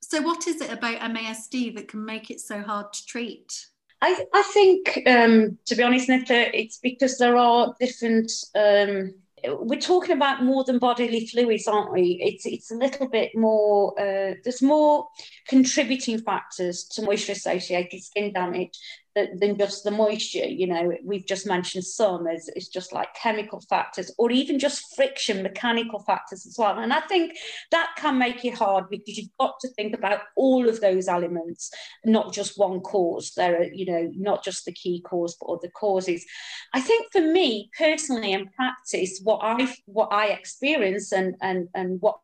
So, 0.01 0.21
what 0.21 0.45
is 0.45 0.61
it 0.61 0.71
about 0.71 0.99
MASD 0.99 1.73
that 1.73 1.87
can 1.87 2.05
make 2.05 2.29
it 2.29 2.39
so 2.39 2.61
hard 2.61 2.93
to 2.93 3.03
treat? 3.07 3.69
I, 4.03 4.25
I 4.33 4.41
think, 4.53 4.99
um, 5.07 5.57
to 5.65 5.75
be 5.75 5.83
honest, 5.83 6.09
Nicola, 6.09 6.47
it's 6.53 6.77
because 6.77 7.17
there 7.17 7.37
are 7.37 7.73
different. 7.79 8.29
Um, 8.53 9.13
we're 9.45 9.79
talking 9.79 10.15
about 10.15 10.43
more 10.43 10.65
than 10.65 10.77
bodily 10.77 11.25
fluids, 11.25 11.69
aren't 11.69 11.93
we? 11.93 12.19
It's 12.21 12.45
it's 12.45 12.69
a 12.69 12.75
little 12.75 13.07
bit 13.07 13.31
more. 13.33 13.97
Uh, 13.97 14.33
there's 14.43 14.61
more 14.61 15.07
contributing 15.47 16.19
factors 16.19 16.83
to 16.91 17.01
moisture-associated 17.01 18.03
skin 18.03 18.33
damage 18.33 18.77
than 19.15 19.57
just 19.57 19.83
the 19.83 19.91
moisture. 19.91 20.45
You 20.45 20.67
know, 20.67 20.93
we've 21.03 21.25
just 21.25 21.45
mentioned 21.45 21.85
some 21.85 22.27
as 22.27 22.49
it's 22.55 22.67
just 22.67 22.93
like 22.93 23.13
chemical 23.13 23.61
factors 23.69 24.11
or 24.17 24.31
even 24.31 24.59
just 24.59 24.95
friction, 24.95 25.43
mechanical 25.43 25.99
factors 25.99 26.45
as 26.45 26.55
well. 26.57 26.79
And 26.79 26.91
I 26.91 27.01
think 27.01 27.37
that 27.71 27.91
can 27.97 28.17
make 28.17 28.43
it 28.43 28.55
hard 28.55 28.89
because 28.89 29.17
you've 29.17 29.37
got 29.39 29.59
to 29.61 29.69
think 29.69 29.95
about 29.95 30.21
all 30.35 30.67
of 30.67 30.81
those 30.81 31.07
elements, 31.07 31.71
not 32.05 32.33
just 32.33 32.57
one 32.57 32.79
cause. 32.81 33.33
There 33.35 33.61
are, 33.61 33.65
you 33.65 33.85
know, 33.85 34.11
not 34.15 34.43
just 34.43 34.65
the 34.65 34.73
key 34.73 35.01
cause, 35.01 35.35
but 35.39 35.53
other 35.53 35.69
causes. 35.69 36.25
I 36.73 36.81
think 36.81 37.11
for 37.11 37.21
me 37.21 37.69
personally 37.77 38.33
in 38.33 38.49
practice, 38.49 39.19
what 39.23 39.39
I 39.43 39.73
what 39.85 40.11
I 40.11 40.27
experience 40.27 41.11
and 41.11 41.35
and 41.41 41.67
and 41.75 42.01
what 42.01 42.17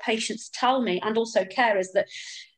patients 0.00 0.50
tell 0.52 0.80
me 0.80 1.00
and 1.02 1.16
also 1.18 1.44
carers 1.44 1.88
that 1.94 2.06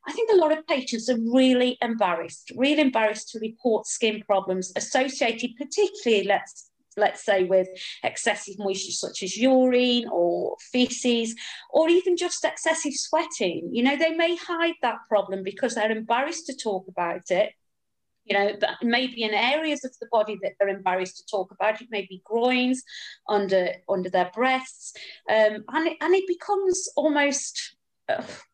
I 0.06 0.12
think 0.12 0.30
a 0.30 0.36
lot 0.36 0.56
of 0.56 0.66
patients 0.66 1.08
are 1.08 1.18
really 1.18 1.76
embarrassed, 1.82 2.52
really 2.56 2.80
embarrassed 2.80 3.30
to 3.30 3.38
report 3.40 3.86
skin 3.86 4.22
problems 4.26 4.72
associated, 4.76 5.50
particularly, 5.56 6.26
let's 6.26 6.70
let's 6.96 7.24
say 7.24 7.44
with 7.44 7.68
excessive 8.02 8.56
moisture 8.58 8.90
such 8.90 9.22
as 9.22 9.36
urine 9.36 10.06
or 10.10 10.56
feces 10.72 11.36
or 11.70 11.88
even 11.88 12.16
just 12.16 12.44
excessive 12.44 12.92
sweating. 12.94 13.70
You 13.72 13.84
know 13.84 13.96
they 13.96 14.14
may 14.14 14.36
hide 14.36 14.74
that 14.82 14.98
problem 15.08 15.42
because 15.44 15.74
they're 15.74 15.90
embarrassed 15.90 16.46
to 16.46 16.56
talk 16.56 16.86
about 16.88 17.30
it 17.30 17.52
you 18.24 18.38
know 18.38 18.52
but 18.60 18.70
maybe 18.82 19.22
in 19.22 19.34
areas 19.34 19.84
of 19.84 19.92
the 20.00 20.06
body 20.12 20.38
that 20.42 20.52
they're 20.58 20.68
embarrassed 20.68 21.16
to 21.16 21.24
talk 21.30 21.50
about 21.50 21.80
it 21.80 21.88
may 21.90 22.06
be 22.08 22.22
groins 22.24 22.82
under 23.28 23.70
under 23.88 24.10
their 24.10 24.30
breasts 24.34 24.92
um, 25.28 25.64
and, 25.68 25.88
it, 25.88 25.96
and 26.00 26.14
it 26.14 26.26
becomes 26.26 26.88
almost 26.96 27.76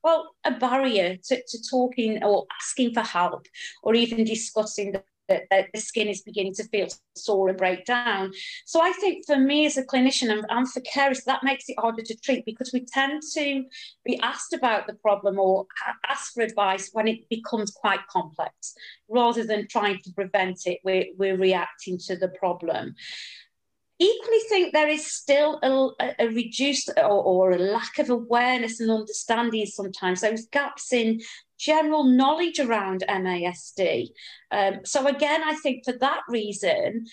well, 0.02 0.30
a 0.44 0.52
barrier 0.52 1.16
to, 1.16 1.36
to 1.36 1.58
talking 1.70 2.22
or 2.22 2.46
asking 2.60 2.94
for 2.94 3.00
help 3.00 3.46
or 3.82 3.94
even 3.94 4.24
discussing 4.24 4.92
the 4.92 5.02
that, 5.28 5.68
the 5.72 5.80
skin 5.80 6.08
is 6.08 6.22
beginning 6.22 6.54
to 6.54 6.64
feel 6.64 6.88
sore 7.14 7.48
and 7.48 7.58
break 7.58 7.84
down. 7.84 8.32
So 8.64 8.80
I 8.82 8.92
think 8.92 9.26
for 9.26 9.36
me 9.36 9.66
as 9.66 9.76
a 9.76 9.84
clinician 9.84 10.30
and, 10.30 10.44
and 10.48 10.70
for 10.70 10.80
carers, 10.80 11.24
that 11.24 11.42
makes 11.42 11.68
it 11.68 11.78
harder 11.78 12.02
to 12.02 12.16
treat 12.16 12.44
because 12.44 12.70
we 12.72 12.84
tend 12.84 13.22
to 13.34 13.64
be 14.04 14.18
asked 14.20 14.52
about 14.52 14.86
the 14.86 14.94
problem 14.94 15.38
or 15.38 15.66
ask 16.08 16.34
for 16.34 16.42
advice 16.42 16.90
when 16.92 17.08
it 17.08 17.28
becomes 17.28 17.70
quite 17.70 18.06
complex. 18.08 18.74
Rather 19.08 19.44
than 19.44 19.68
trying 19.68 19.98
to 20.04 20.12
prevent 20.12 20.66
it, 20.66 20.78
we're, 20.84 21.06
we're 21.16 21.38
reacting 21.38 21.98
to 21.98 22.16
the 22.16 22.28
problem 22.28 22.94
equally 23.98 24.40
think 24.48 24.72
there 24.72 24.88
is 24.88 25.06
still 25.06 25.58
a, 25.62 26.14
a 26.18 26.28
reduced 26.28 26.90
or, 26.96 27.04
or, 27.04 27.50
a 27.52 27.58
lack 27.58 27.98
of 27.98 28.10
awareness 28.10 28.80
and 28.80 28.90
understanding 28.90 29.66
sometimes, 29.66 30.20
those 30.20 30.46
gaps 30.46 30.92
in 30.92 31.20
general 31.58 32.04
knowledge 32.04 32.60
around 32.60 33.04
MASD. 33.08 34.08
Um, 34.50 34.80
so, 34.84 35.06
again, 35.06 35.42
I 35.44 35.54
think 35.54 35.84
for 35.84 35.94
that 35.98 36.20
reason, 36.28 37.06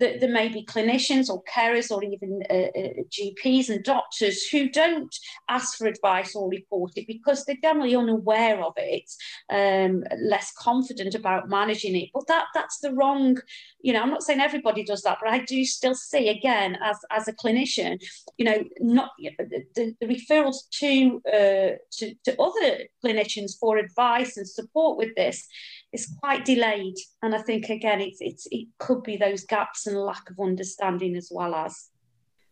that 0.00 0.20
there 0.20 0.32
may 0.32 0.48
be 0.48 0.64
clinicians 0.64 1.28
or 1.28 1.42
carers 1.44 1.90
or 1.90 2.02
even 2.02 2.42
uh, 2.50 2.54
uh, 2.54 3.02
GPs 3.10 3.68
and 3.68 3.84
doctors 3.84 4.46
who 4.46 4.68
don't 4.68 5.14
ask 5.48 5.76
for 5.78 5.86
advice 5.86 6.34
or 6.34 6.48
report 6.48 6.92
it 6.96 7.06
because 7.06 7.44
they're 7.44 7.56
generally 7.62 7.94
unaware 7.94 8.62
of 8.62 8.72
it, 8.76 9.10
um, 9.50 10.02
less 10.20 10.52
confident 10.58 11.14
about 11.14 11.48
managing 11.48 11.94
it. 11.94 12.08
But 12.12 12.26
that 12.26 12.46
that's 12.54 12.78
the 12.78 12.92
wrong, 12.92 13.38
you 13.80 13.92
know, 13.92 14.02
I'm 14.02 14.10
not 14.10 14.22
saying 14.22 14.40
everybody 14.40 14.84
does 14.84 15.02
that, 15.02 15.18
but 15.22 15.30
I 15.30 15.44
do 15.44 15.64
still 15.64 15.94
see 15.94 16.28
again 16.28 16.78
as, 16.82 16.96
as 17.10 17.28
a 17.28 17.32
clinician, 17.34 18.02
you 18.38 18.44
know, 18.44 18.64
not 18.80 19.10
the, 19.18 19.94
the 20.00 20.06
referrals 20.06 20.68
to, 20.80 21.22
uh, 21.28 21.76
to 21.98 22.14
to 22.24 22.40
other 22.40 22.84
clinicians 23.04 23.58
for 23.58 23.76
advice 23.76 24.36
and 24.36 24.48
support 24.48 24.96
with 24.96 25.14
this 25.14 25.46
is 25.92 26.14
quite 26.20 26.44
delayed. 26.44 26.96
And 27.22 27.34
I 27.34 27.42
think 27.42 27.68
again, 27.68 28.00
it's 28.00 28.20
it's 28.20 28.46
it 28.50 28.68
could 28.78 29.02
be 29.02 29.16
those 29.16 29.44
gaps 29.44 29.86
and 29.86 29.96
lack 29.96 30.30
of 30.30 30.38
understanding 30.40 31.16
as 31.16 31.28
well 31.30 31.54
as. 31.54 31.90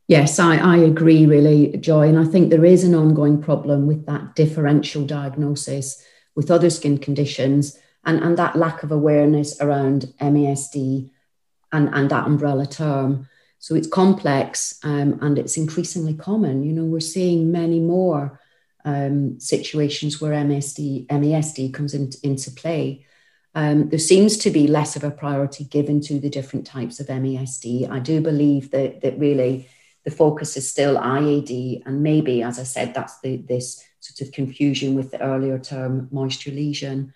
Yes, 0.09 0.39
I, 0.39 0.57
I 0.57 0.77
agree, 0.79 1.27
really, 1.27 1.77
Joy. 1.77 2.09
And 2.09 2.19
I 2.19 2.25
think 2.25 2.49
there 2.49 2.65
is 2.65 2.83
an 2.83 2.95
ongoing 2.95 3.43
problem 3.43 3.87
with 3.87 4.07
that 4.07 4.35
differential 4.35 5.05
diagnosis 5.05 6.03
with 6.35 6.51
other 6.51 6.71
skin 6.71 6.97
conditions 6.97 7.79
and, 8.07 8.19
and 8.25 8.39
that 8.39 8.57
lack 8.57 8.83
of 8.83 8.91
awareness 8.91 9.61
around 9.61 10.11
MASD 10.19 11.11
and, 11.73 11.89
and 11.93 12.11
that 12.11 12.27
umbrella 12.27 12.67
term. 12.67 13.29
So 13.59 13.75
it's 13.75 13.89
complex 13.89 14.79
um, 14.83 15.19
and 15.21 15.39
it's 15.39 15.59
increasingly 15.59 16.15
common. 16.15 16.63
You 16.63 16.73
know, 16.73 16.85
we're 16.85 17.01
seeing 17.01 17.53
many 17.53 17.81
more 17.81 18.41
um, 18.87 19.39
situations 19.39 20.21
where 20.21 20.33
MSD, 20.33 21.07
MASD 21.09 21.75
comes 21.75 21.93
in, 21.93 22.11
into 22.23 22.51
play. 22.51 23.05
Um, 23.59 23.89
there 23.89 23.99
seems 23.99 24.37
to 24.37 24.51
be 24.51 24.69
less 24.69 24.95
of 24.95 25.03
a 25.03 25.11
priority 25.11 25.65
given 25.65 26.01
to 26.03 26.21
the 26.21 26.31
different 26.31 26.65
types 26.65 27.01
of 27.01 27.09
MASD. 27.09 27.91
I 27.91 27.99
do 27.99 28.21
believe 28.21 28.71
that 28.71 29.01
that 29.01 29.19
really 29.19 29.69
the 30.05 30.13
focus 30.13 30.57
is 30.57 30.71
still 30.71 30.97
IAD, 30.97 31.83
and 31.85 32.01
maybe, 32.01 32.41
as 32.41 32.61
I 32.61 32.63
said, 32.63 32.95
that's 32.95 33.19
the, 33.19 33.39
this 33.39 33.85
sort 33.99 34.21
of 34.21 34.33
confusion 34.33 34.95
with 34.95 35.11
the 35.11 35.21
earlier 35.21 35.59
term 35.59 36.07
moisture 36.13 36.53
lesion. 36.53 37.13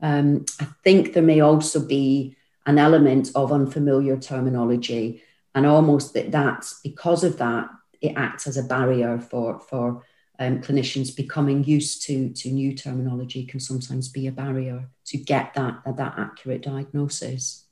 Um, 0.00 0.46
I 0.58 0.66
think 0.82 1.12
there 1.12 1.22
may 1.22 1.40
also 1.40 1.86
be 1.86 2.38
an 2.64 2.78
element 2.78 3.30
of 3.34 3.52
unfamiliar 3.52 4.16
terminology, 4.16 5.22
and 5.54 5.66
almost 5.66 6.14
that 6.14 6.32
that's 6.32 6.80
because 6.80 7.22
of 7.22 7.36
that 7.36 7.68
it 8.00 8.14
acts 8.16 8.46
as 8.46 8.56
a 8.56 8.62
barrier 8.62 9.18
for 9.18 9.60
for 9.60 10.02
um, 10.38 10.60
clinicians 10.60 11.14
becoming 11.14 11.62
used 11.64 12.02
to 12.06 12.30
to 12.30 12.50
new 12.50 12.74
terminology 12.74 13.44
can 13.44 13.60
sometimes 13.60 14.08
be 14.08 14.26
a 14.26 14.32
barrier 14.32 14.88
to 15.06 15.18
get 15.18 15.54
that 15.54 15.82
that 15.84 16.14
accurate 16.18 16.62
diagnosis. 16.62 17.66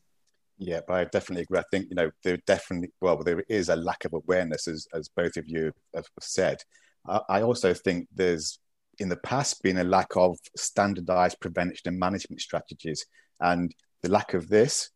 Yeah, 0.59 0.81
but 0.87 0.95
I 0.95 1.05
definitely 1.05 1.43
agree. 1.45 1.59
I 1.59 1.65
think 1.71 1.87
you 1.89 1.97
know 1.97 2.11
there 2.23 2.37
definitely 2.47 2.91
well 3.01 3.17
there 3.23 3.43
is 3.49 3.69
a 3.69 3.77
lack 3.77 4.05
of 4.05 4.13
awareness 4.13 4.69
as 4.69 4.87
as 4.95 5.09
both 5.09 5.37
of 5.37 5.49
you 5.49 5.73
have 5.95 6.07
said. 6.21 6.63
I, 7.09 7.21
I 7.29 7.43
also 7.43 7.73
think 7.73 8.09
there's 8.15 8.59
in 8.99 9.09
the 9.09 9.17
past 9.17 9.63
been 9.63 9.79
a 9.79 9.85
lack 9.85 10.15
of 10.17 10.37
standardized 10.57 11.41
prevention 11.41 11.89
and 11.89 11.99
management 11.99 12.43
strategies, 12.43 13.07
and 13.41 13.75
the 14.03 14.11
lack 14.11 14.35
of 14.35 14.49
this 14.49 14.91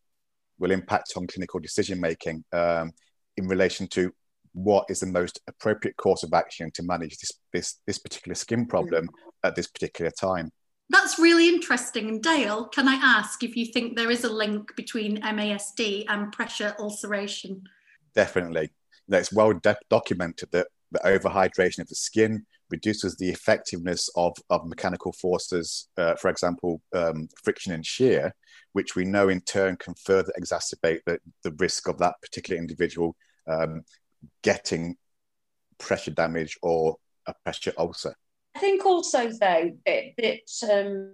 will 0.59 0.71
impact 0.71 1.15
on 1.17 1.27
clinical 1.27 1.61
decision 1.61 2.01
making 2.01 2.45
um, 2.53 2.93
in 3.37 3.49
relation 3.49 3.87
to 3.89 4.13
what 4.55 4.87
is 4.89 5.01
the 5.01 5.07
most 5.07 5.41
appropriate 5.49 5.97
course 5.97 6.23
of 6.23 6.33
action 6.33 6.71
to 6.73 6.83
manage 6.83 7.19
this 7.19 7.33
this, 7.53 7.81
this 7.87 7.99
particular 7.99 8.35
skin 8.35 8.67
problem 8.67 9.09
at 9.43 9.55
this 9.55 9.67
particular 9.67 10.11
time. 10.11 10.51
That's 10.91 11.19
really 11.19 11.49
interesting. 11.49 12.09
And 12.09 12.23
Dale, 12.23 12.67
can 12.67 12.89
I 12.89 12.95
ask 12.95 13.43
if 13.43 13.57
you 13.57 13.67
think 13.67 13.97
there 13.97 14.11
is 14.11 14.25
a 14.25 14.33
link 14.33 14.77
between 14.77 15.21
MASD 15.23 16.05
and 16.09 16.31
pressure 16.31 16.75
ulceration? 16.79 17.63
Definitely. 18.15 18.71
it's 19.09 19.33
well 19.33 19.53
de- 19.55 19.77
documented 19.91 20.51
that 20.53 20.69
the 20.93 21.01
overhydration 21.01 21.81
of 21.81 21.89
the 21.89 21.95
skin 21.95 22.45
reduces 22.71 23.17
the 23.17 23.31
effectiveness 23.31 24.09
of, 24.17 24.37
of 24.51 24.67
mechanical 24.67 25.13
forces, 25.13 25.89
uh, 25.97 26.15
for 26.17 26.29
example, 26.29 26.81
um, 26.95 27.29
friction 27.43 27.73
and 27.73 27.85
shear, 27.85 28.35
which 28.73 28.95
we 28.95 29.05
know 29.05 29.29
in 29.29 29.41
turn 29.41 29.77
can 29.77 29.95
further 29.95 30.33
exacerbate 30.41 31.01
the, 31.07 31.19
the 31.43 31.53
risk 31.59 31.89
of 31.89 31.99
that 31.99 32.15
particular 32.23 32.61
individual 32.61 33.17
um, 33.49 33.83
getting 34.43 34.97
pressure 35.79 36.11
damage 36.11 36.59
or 36.63 36.97
a 37.27 37.35
pressure 37.45 37.73
ulcer. 37.79 38.15
I 38.55 38.61
think 38.61 38.85
also 38.85 39.31
though 39.31 39.73
that 39.87 40.51
um, 40.71 41.13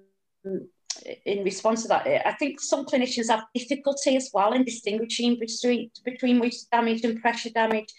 in 1.25 1.45
response 1.45 1.83
to 1.83 1.89
that, 1.89 2.07
I 2.27 2.33
think 2.33 2.61
some 2.61 2.85
clinicians 2.85 3.29
have 3.29 3.45
difficulty 3.55 4.17
as 4.17 4.31
well 4.35 4.53
in 4.53 4.65
distinguishing 4.65 5.39
between 5.39 5.91
between 6.05 6.39
moisture 6.39 6.69
damage 6.71 7.05
and 7.05 7.21
pressure 7.21 7.51
damage. 7.51 7.93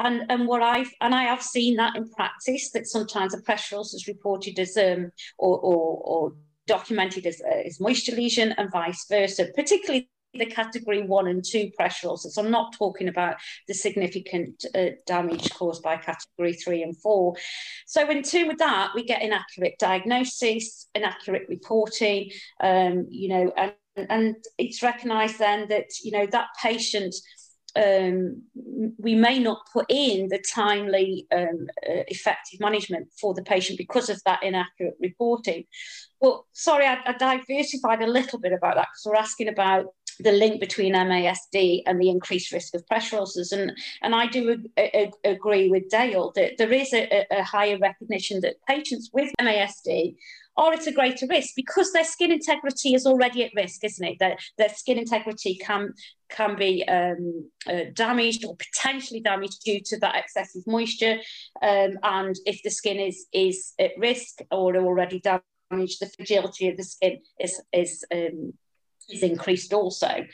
And, 0.00 0.22
and 0.30 0.46
what 0.46 0.62
I've 0.62 0.90
and 1.00 1.14
I 1.14 1.24
have 1.24 1.42
seen 1.42 1.76
that 1.76 1.96
in 1.96 2.08
practice 2.10 2.70
that 2.70 2.86
sometimes 2.86 3.34
a 3.34 3.40
pressure 3.42 3.76
ulcer 3.76 3.96
is 3.96 4.06
reported 4.06 4.58
as 4.58 4.76
um 4.76 5.10
or, 5.38 5.58
or, 5.58 6.00
or 6.04 6.32
documented 6.66 7.26
as, 7.26 7.40
uh, 7.40 7.62
as 7.66 7.80
moisture 7.80 8.14
lesion 8.14 8.54
and 8.56 8.70
vice 8.70 9.06
versa, 9.08 9.48
particularly 9.56 10.08
the 10.34 10.46
category 10.46 11.02
one 11.02 11.28
and 11.28 11.44
two 11.44 11.70
pressure 11.76 12.08
ulcers. 12.08 12.36
I'm 12.36 12.50
not 12.50 12.74
talking 12.76 13.08
about 13.08 13.36
the 13.66 13.74
significant 13.74 14.64
uh, 14.74 14.90
damage 15.06 15.50
caused 15.50 15.82
by 15.82 15.96
category 15.96 16.54
three 16.54 16.82
and 16.82 16.96
four. 16.96 17.34
So, 17.86 18.08
in 18.08 18.22
tune 18.22 18.48
with 18.48 18.58
that, 18.58 18.92
we 18.94 19.04
get 19.04 19.22
inaccurate 19.22 19.74
diagnosis, 19.78 20.88
inaccurate 20.94 21.46
reporting, 21.48 22.30
um, 22.60 23.06
you 23.08 23.28
know, 23.28 23.52
and, 23.56 23.72
and 23.96 24.36
it's 24.58 24.82
recognised 24.82 25.38
then 25.38 25.68
that, 25.68 25.86
you 26.02 26.12
know, 26.12 26.26
that 26.26 26.48
patient. 26.62 27.14
Um, 27.76 28.42
we 28.98 29.14
may 29.14 29.38
not 29.38 29.58
put 29.72 29.86
in 29.88 30.28
the 30.30 30.42
timely, 30.52 31.28
um, 31.30 31.68
uh, 31.88 32.02
effective 32.08 32.58
management 32.58 33.08
for 33.20 33.34
the 33.34 33.42
patient 33.42 33.78
because 33.78 34.08
of 34.08 34.20
that 34.24 34.42
inaccurate 34.42 34.96
reporting. 35.00 35.64
Well, 36.18 36.46
sorry, 36.54 36.86
I, 36.86 36.98
I 37.04 37.12
diversified 37.12 38.02
a 38.02 38.06
little 38.06 38.40
bit 38.40 38.52
about 38.52 38.76
that 38.76 38.88
because 38.90 39.04
we're 39.04 39.20
asking 39.20 39.48
about 39.48 39.84
the 40.20 40.32
link 40.32 40.60
between 40.60 40.94
MASD 40.94 41.82
and 41.86 42.00
the 42.00 42.10
increased 42.10 42.52
risk 42.52 42.74
of 42.74 42.86
pressure 42.86 43.16
ulcers. 43.16 43.52
And, 43.52 43.72
and 44.02 44.14
I 44.14 44.26
do 44.26 44.50
ag- 44.76 44.90
ag- 44.94 45.12
agree 45.24 45.68
with 45.68 45.88
Dale 45.88 46.32
that 46.34 46.58
there 46.58 46.72
is 46.72 46.92
a, 46.92 47.26
a, 47.30 47.42
higher 47.42 47.78
recognition 47.78 48.40
that 48.40 48.56
patients 48.66 49.10
with 49.12 49.32
MASD 49.40 50.16
are 50.56 50.72
at 50.72 50.86
a 50.86 50.92
greater 50.92 51.26
risk 51.28 51.54
because 51.54 51.92
their 51.92 52.04
skin 52.04 52.32
integrity 52.32 52.94
is 52.94 53.06
already 53.06 53.44
at 53.44 53.52
risk, 53.54 53.84
isn't 53.84 54.04
it? 54.04 54.18
That 54.18 54.38
their 54.58 54.68
skin 54.70 54.98
integrity 54.98 55.56
can 55.56 55.94
can 56.28 56.56
be 56.56 56.86
um, 56.88 57.48
uh, 57.66 57.84
damaged 57.94 58.44
or 58.44 58.56
potentially 58.56 59.20
damaged 59.20 59.62
due 59.64 59.80
to 59.86 59.98
that 60.00 60.16
excessive 60.16 60.62
moisture. 60.66 61.18
Um, 61.62 61.98
and 62.02 62.36
if 62.44 62.62
the 62.62 62.70
skin 62.70 62.98
is 62.98 63.26
is 63.32 63.72
at 63.78 63.92
risk 63.96 64.40
or 64.50 64.76
already 64.76 65.20
damaged, 65.20 66.00
the 66.00 66.10
fragility 66.16 66.68
of 66.68 66.76
the 66.76 66.84
skin 66.84 67.18
is 67.38 67.62
is 67.72 68.04
um, 68.12 68.52
is 69.08 69.22
increased 69.22 69.72
also. 69.72 70.26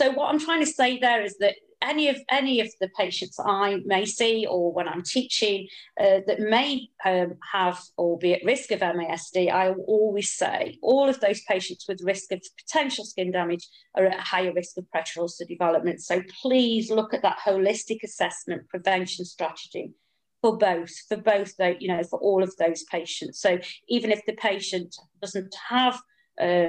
So 0.00 0.12
what 0.12 0.30
I'm 0.30 0.38
trying 0.38 0.60
to 0.60 0.70
say 0.70 0.98
there 0.98 1.22
is 1.22 1.38
that 1.38 1.56
any 1.80 2.08
of 2.08 2.16
any 2.30 2.60
of 2.60 2.68
the 2.80 2.88
patients 2.88 3.38
I 3.44 3.80
may 3.84 4.04
see 4.04 4.46
or 4.46 4.72
when 4.72 4.88
I'm 4.88 5.02
teaching 5.02 5.68
uh, 6.00 6.20
that 6.26 6.40
may 6.40 6.88
um, 7.04 7.34
have 7.52 7.80
or 7.96 8.18
be 8.18 8.34
at 8.34 8.44
risk 8.44 8.70
of 8.72 8.80
MASD, 8.80 9.50
I 9.50 9.70
always 9.70 10.32
say 10.32 10.78
all 10.82 11.08
of 11.08 11.20
those 11.20 11.40
patients 11.42 11.86
with 11.88 12.02
risk 12.02 12.32
of 12.32 12.42
potential 12.56 13.04
skin 13.04 13.30
damage 13.30 13.68
are 13.94 14.06
at 14.06 14.20
higher 14.20 14.52
risk 14.52 14.76
of 14.78 14.90
pressure 14.90 15.20
ulcer 15.20 15.44
development. 15.44 16.02
So 16.02 16.22
please 16.42 16.90
look 16.90 17.14
at 17.14 17.22
that 17.22 17.38
holistic 17.44 18.02
assessment 18.02 18.68
prevention 18.68 19.24
strategy 19.24 19.92
for 20.40 20.56
both, 20.56 20.90
for 21.08 21.16
both, 21.16 21.56
the, 21.56 21.76
you 21.80 21.88
know, 21.88 22.02
for 22.04 22.18
all 22.20 22.42
of 22.42 22.56
those 22.56 22.84
patients. 22.84 23.40
So 23.40 23.58
even 23.88 24.10
if 24.10 24.24
the 24.26 24.34
patient 24.34 24.96
doesn't 25.20 25.54
have 25.68 26.00
uh, 26.40 26.68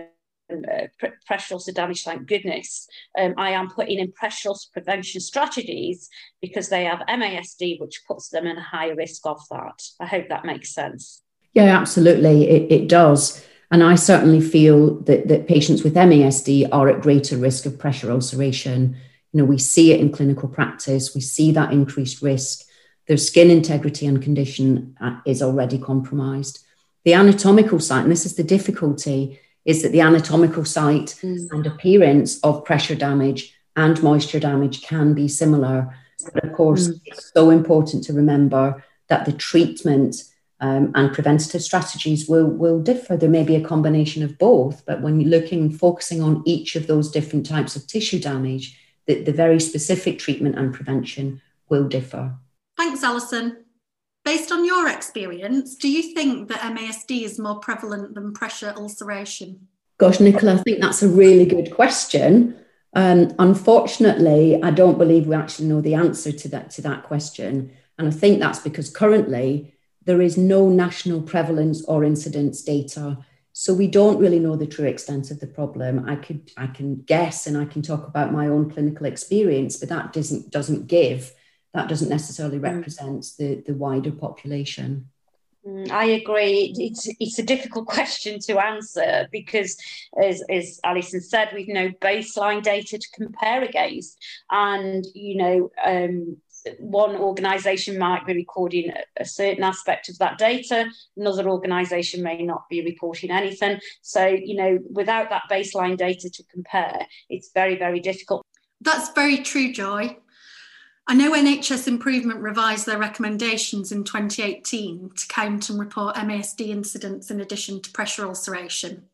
pressure 1.25 1.55
ulcer 1.55 1.71
damage, 1.71 2.03
thank 2.03 2.27
goodness. 2.27 2.87
Um, 3.17 3.33
I 3.37 3.51
am 3.51 3.69
putting 3.69 3.99
in 3.99 4.11
pressure 4.11 4.49
ulcer 4.49 4.69
prevention 4.73 5.21
strategies 5.21 6.09
because 6.41 6.69
they 6.69 6.85
have 6.85 6.99
MASD, 7.07 7.79
which 7.79 8.01
puts 8.07 8.29
them 8.29 8.47
in 8.47 8.57
a 8.57 8.61
higher 8.61 8.95
risk 8.95 9.25
of 9.25 9.41
that. 9.51 9.81
I 9.99 10.05
hope 10.05 10.29
that 10.29 10.45
makes 10.45 10.73
sense. 10.73 11.21
Yeah, 11.53 11.77
absolutely. 11.77 12.49
It, 12.49 12.71
it 12.71 12.87
does. 12.87 13.45
And 13.71 13.83
I 13.83 13.95
certainly 13.95 14.41
feel 14.41 14.99
that, 15.01 15.27
that 15.27 15.47
patients 15.47 15.83
with 15.83 15.93
MASD 15.95 16.69
are 16.71 16.89
at 16.89 17.01
greater 17.01 17.37
risk 17.37 17.65
of 17.65 17.77
pressure 17.77 18.11
ulceration. 18.11 18.95
You 19.31 19.39
know, 19.39 19.45
we 19.45 19.59
see 19.59 19.91
it 19.91 19.99
in 19.99 20.11
clinical 20.11 20.49
practice, 20.49 21.13
we 21.13 21.21
see 21.21 21.51
that 21.51 21.71
increased 21.71 22.21
risk. 22.21 22.65
Their 23.07 23.17
skin 23.17 23.49
integrity 23.49 24.05
and 24.05 24.21
condition 24.21 24.95
uh, 25.01 25.19
is 25.25 25.41
already 25.41 25.79
compromised. 25.79 26.63
The 27.05 27.13
anatomical 27.13 27.79
site, 27.79 28.03
and 28.03 28.11
this 28.11 28.25
is 28.25 28.35
the 28.35 28.43
difficulty, 28.43 29.39
is 29.65 29.81
that 29.83 29.91
the 29.91 30.01
anatomical 30.01 30.65
site 30.65 31.15
mm. 31.21 31.47
and 31.51 31.67
appearance 31.67 32.39
of 32.41 32.65
pressure 32.65 32.95
damage 32.95 33.53
and 33.75 34.01
moisture 34.01 34.39
damage 34.39 34.81
can 34.81 35.13
be 35.13 35.27
similar. 35.27 35.95
But 36.33 36.43
of 36.43 36.53
course, 36.53 36.87
mm. 36.87 37.01
it's 37.05 37.31
so 37.33 37.49
important 37.49 38.03
to 38.05 38.13
remember 38.13 38.83
that 39.07 39.25
the 39.25 39.33
treatment 39.33 40.23
um, 40.61 40.91
and 40.95 41.13
preventative 41.13 41.61
strategies 41.61 42.27
will, 42.27 42.47
will 42.47 42.81
differ. 42.81 43.15
There 43.15 43.29
may 43.29 43.43
be 43.43 43.55
a 43.55 43.63
combination 43.63 44.23
of 44.23 44.37
both, 44.37 44.85
but 44.85 45.01
when 45.01 45.19
you're 45.19 45.29
looking, 45.29 45.71
focusing 45.71 46.21
on 46.21 46.43
each 46.45 46.75
of 46.75 46.87
those 46.87 47.11
different 47.11 47.45
types 47.45 47.75
of 47.75 47.87
tissue 47.87 48.19
damage, 48.19 48.77
the, 49.07 49.23
the 49.23 49.31
very 49.31 49.59
specific 49.59 50.19
treatment 50.19 50.57
and 50.57 50.73
prevention 50.73 51.41
will 51.69 51.87
differ. 51.87 52.35
Thanks, 52.77 53.03
Alison. 53.03 53.57
Based 54.29 54.51
on 54.51 54.63
your 54.63 54.87
experience, 54.87 55.73
do 55.73 55.89
you 55.89 56.13
think 56.13 56.49
that 56.49 56.59
MASD 56.59 57.23
is 57.23 57.39
more 57.39 57.59
prevalent 57.61 58.13
than 58.13 58.31
pressure 58.31 58.75
ulceration? 58.77 59.67
Gosh, 59.97 60.19
Nicola, 60.19 60.53
I 60.53 60.57
think 60.57 60.81
that's 60.81 61.01
a 61.01 61.07
really 61.07 61.47
good 61.47 61.73
question. 61.73 62.55
Um, 62.93 63.33
unfortunately, 63.39 64.61
I 64.61 64.69
don't 64.69 64.99
believe 64.99 65.25
we 65.25 65.35
actually 65.35 65.69
know 65.69 65.81
the 65.81 65.95
answer 65.95 66.31
to 66.31 66.47
that 66.49 66.69
to 66.75 66.83
that 66.83 67.05
question, 67.05 67.71
and 67.97 68.07
I 68.07 68.11
think 68.11 68.39
that's 68.39 68.59
because 68.59 68.91
currently 68.91 69.73
there 70.05 70.21
is 70.21 70.37
no 70.37 70.69
national 70.69 71.23
prevalence 71.23 71.83
or 71.85 72.03
incidence 72.03 72.61
data, 72.61 73.17
so 73.53 73.73
we 73.73 73.87
don't 73.87 74.19
really 74.19 74.39
know 74.39 74.55
the 74.55 74.67
true 74.67 74.85
extent 74.85 75.31
of 75.31 75.39
the 75.39 75.47
problem. 75.47 76.07
I 76.07 76.17
could 76.17 76.51
I 76.55 76.67
can 76.67 76.97
guess 77.01 77.47
and 77.47 77.57
I 77.57 77.65
can 77.65 77.81
talk 77.81 78.07
about 78.07 78.31
my 78.31 78.47
own 78.47 78.69
clinical 78.69 79.07
experience, 79.07 79.77
but 79.77 79.89
that 79.89 80.13
doesn't 80.13 80.51
doesn't 80.51 80.85
give 80.85 81.33
that 81.73 81.87
doesn't 81.87 82.09
necessarily 82.09 82.59
mm. 82.59 82.63
represent 82.63 83.25
the, 83.37 83.63
the 83.65 83.73
wider 83.73 84.11
population. 84.11 85.09
Mm, 85.65 85.91
I 85.91 86.05
agree. 86.05 86.73
It's 86.77 87.07
it's 87.19 87.39
a 87.39 87.43
difficult 87.43 87.87
question 87.97 88.39
to 88.41 88.59
answer 88.59 89.27
because, 89.31 89.77
as, 90.21 90.41
as 90.49 90.79
Alison 90.83 91.21
said, 91.21 91.49
we've 91.53 91.67
no 91.67 91.89
baseline 92.01 92.63
data 92.63 92.97
to 92.97 93.07
compare 93.13 93.63
against, 93.63 94.17
and 94.49 95.05
you 95.13 95.37
know, 95.37 95.71
um, 95.85 96.37
one 96.79 97.15
organisation 97.15 97.97
might 97.97 98.25
be 98.25 98.33
recording 98.33 98.89
a, 98.89 99.21
a 99.21 99.25
certain 99.25 99.63
aspect 99.63 100.09
of 100.09 100.17
that 100.19 100.37
data, 100.37 100.89
another 101.17 101.49
organisation 101.49 102.23
may 102.23 102.43
not 102.43 102.63
be 102.69 102.83
reporting 102.83 103.31
anything. 103.31 103.79
So, 104.01 104.25
you 104.25 104.55
know, 104.55 104.79
without 104.91 105.29
that 105.29 105.43
baseline 105.51 105.97
data 105.97 106.29
to 106.29 106.43
compare, 106.51 107.05
it's 107.29 107.51
very 107.53 107.77
very 107.77 107.99
difficult. 107.99 108.43
That's 108.81 109.09
very 109.11 109.39
true, 109.39 109.73
Joy. 109.73 110.17
I 111.09 111.15
know 111.15 111.31
NHS 111.31 111.87
Improvement 111.87 112.39
revised 112.39 112.85
their 112.85 112.99
recommendations 112.99 113.91
in 113.91 114.03
2018 114.03 115.09
to 115.17 115.27
count 115.27 115.67
and 115.71 115.79
report 115.79 116.15
MASD 116.15 116.67
incidents 116.67 117.31
in 117.31 117.41
addition 117.41 117.81
to 117.81 117.89
pressure 117.89 118.27
ulceration. 118.27 119.05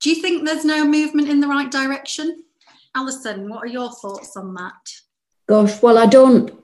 Do 0.00 0.08
you 0.08 0.22
think 0.22 0.46
there's 0.46 0.64
no 0.64 0.82
movement 0.86 1.28
in 1.28 1.40
the 1.40 1.46
right 1.46 1.70
direction? 1.70 2.44
Alison, 2.94 3.50
what 3.50 3.64
are 3.64 3.66
your 3.66 3.92
thoughts 3.92 4.34
on 4.34 4.54
that? 4.54 4.94
Gosh, 5.46 5.82
well, 5.82 5.98
I 5.98 6.06
don't 6.06 6.58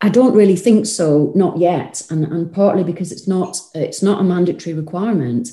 I 0.00 0.10
don't 0.10 0.34
really 0.34 0.56
think 0.56 0.86
so, 0.86 1.32
not 1.34 1.58
yet, 1.58 2.02
and, 2.08 2.24
and 2.24 2.52
partly 2.52 2.84
because 2.84 3.10
it's 3.10 3.26
not 3.26 3.58
it's 3.74 4.00
not 4.00 4.20
a 4.20 4.24
mandatory 4.24 4.74
requirement. 4.74 5.48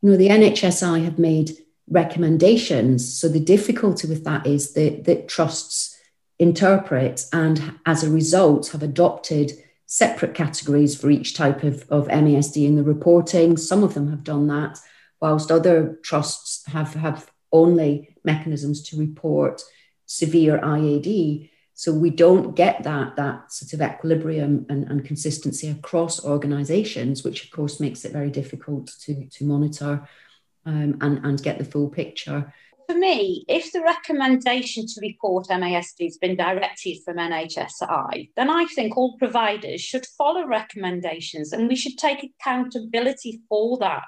You 0.00 0.12
know, 0.12 0.16
the 0.16 0.28
NHSI 0.28 1.04
have 1.04 1.18
made 1.18 1.50
recommendations, 1.86 3.20
so 3.20 3.28
the 3.28 3.40
difficulty 3.40 4.08
with 4.08 4.24
that 4.24 4.46
is 4.46 4.72
that 4.72 5.04
that 5.04 5.28
trusts 5.28 5.93
interpret 6.38 7.26
and 7.32 7.78
as 7.86 8.02
a 8.02 8.10
result 8.10 8.68
have 8.68 8.82
adopted 8.82 9.52
separate 9.86 10.34
categories 10.34 10.98
for 10.98 11.10
each 11.10 11.34
type 11.34 11.62
of, 11.62 11.84
of 11.90 12.08
MASD 12.08 12.66
in 12.66 12.76
the 12.76 12.82
reporting. 12.82 13.56
Some 13.56 13.84
of 13.84 13.94
them 13.94 14.10
have 14.10 14.24
done 14.24 14.46
that, 14.48 14.78
whilst 15.20 15.50
other 15.50 15.98
trusts 16.02 16.66
have, 16.66 16.94
have 16.94 17.30
only 17.52 18.16
mechanisms 18.24 18.82
to 18.88 18.98
report 18.98 19.62
severe 20.06 20.58
IAD. 20.58 21.50
So 21.74 21.92
we 21.92 22.10
don't 22.10 22.54
get 22.54 22.84
that, 22.84 23.16
that 23.16 23.52
sort 23.52 23.72
of 23.72 23.82
equilibrium 23.82 24.66
and, 24.68 24.84
and 24.84 25.04
consistency 25.04 25.70
across 25.70 26.24
organizations, 26.24 27.22
which 27.22 27.44
of 27.44 27.50
course 27.50 27.80
makes 27.80 28.04
it 28.04 28.12
very 28.12 28.30
difficult 28.30 28.92
to, 29.02 29.26
to 29.26 29.44
monitor 29.44 30.08
um, 30.66 30.98
and, 31.00 31.24
and 31.24 31.42
get 31.42 31.58
the 31.58 31.64
full 31.64 31.88
picture 31.88 32.52
for 32.88 32.96
me, 32.96 33.44
if 33.48 33.72
the 33.72 33.82
recommendation 33.82 34.86
to 34.86 35.00
report 35.00 35.48
MASD 35.48 36.04
has 36.04 36.18
been 36.18 36.36
directed 36.36 36.98
from 37.04 37.16
NHSI, 37.16 38.30
then 38.36 38.50
I 38.50 38.66
think 38.66 38.96
all 38.96 39.16
providers 39.18 39.80
should 39.80 40.06
follow 40.18 40.46
recommendations 40.46 41.52
and 41.52 41.68
we 41.68 41.76
should 41.76 41.98
take 41.98 42.32
accountability 42.40 43.40
for 43.48 43.78
that. 43.78 44.02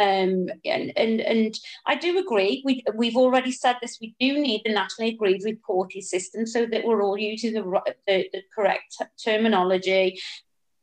Um, 0.00 0.46
and, 0.64 0.92
and 0.96 1.20
and 1.20 1.58
I 1.84 1.96
do 1.96 2.18
agree. 2.18 2.62
We 2.64 2.84
we've 2.94 3.16
already 3.16 3.50
said 3.50 3.76
this. 3.82 3.98
We 4.00 4.14
do 4.20 4.38
need 4.38 4.62
the 4.64 4.72
nationally 4.72 5.10
agreed 5.12 5.42
reporting 5.44 6.02
system 6.02 6.46
so 6.46 6.66
that 6.66 6.84
we're 6.84 7.02
all 7.02 7.18
using 7.18 7.54
the, 7.54 7.82
the, 8.06 8.28
the 8.32 8.42
correct 8.54 9.02
terminology. 9.22 10.20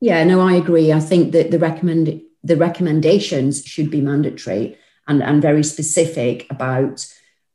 Yeah, 0.01 0.23
no, 0.25 0.41
I 0.41 0.55
agree. 0.55 0.91
I 0.91 0.99
think 0.99 1.31
that 1.31 1.51
the 1.51 1.59
recommend 1.59 2.21
the 2.43 2.57
recommendations 2.57 3.63
should 3.63 3.89
be 3.89 4.01
mandatory 4.01 4.77
and, 5.07 5.21
and 5.23 5.41
very 5.41 5.63
specific 5.63 6.47
about, 6.49 7.05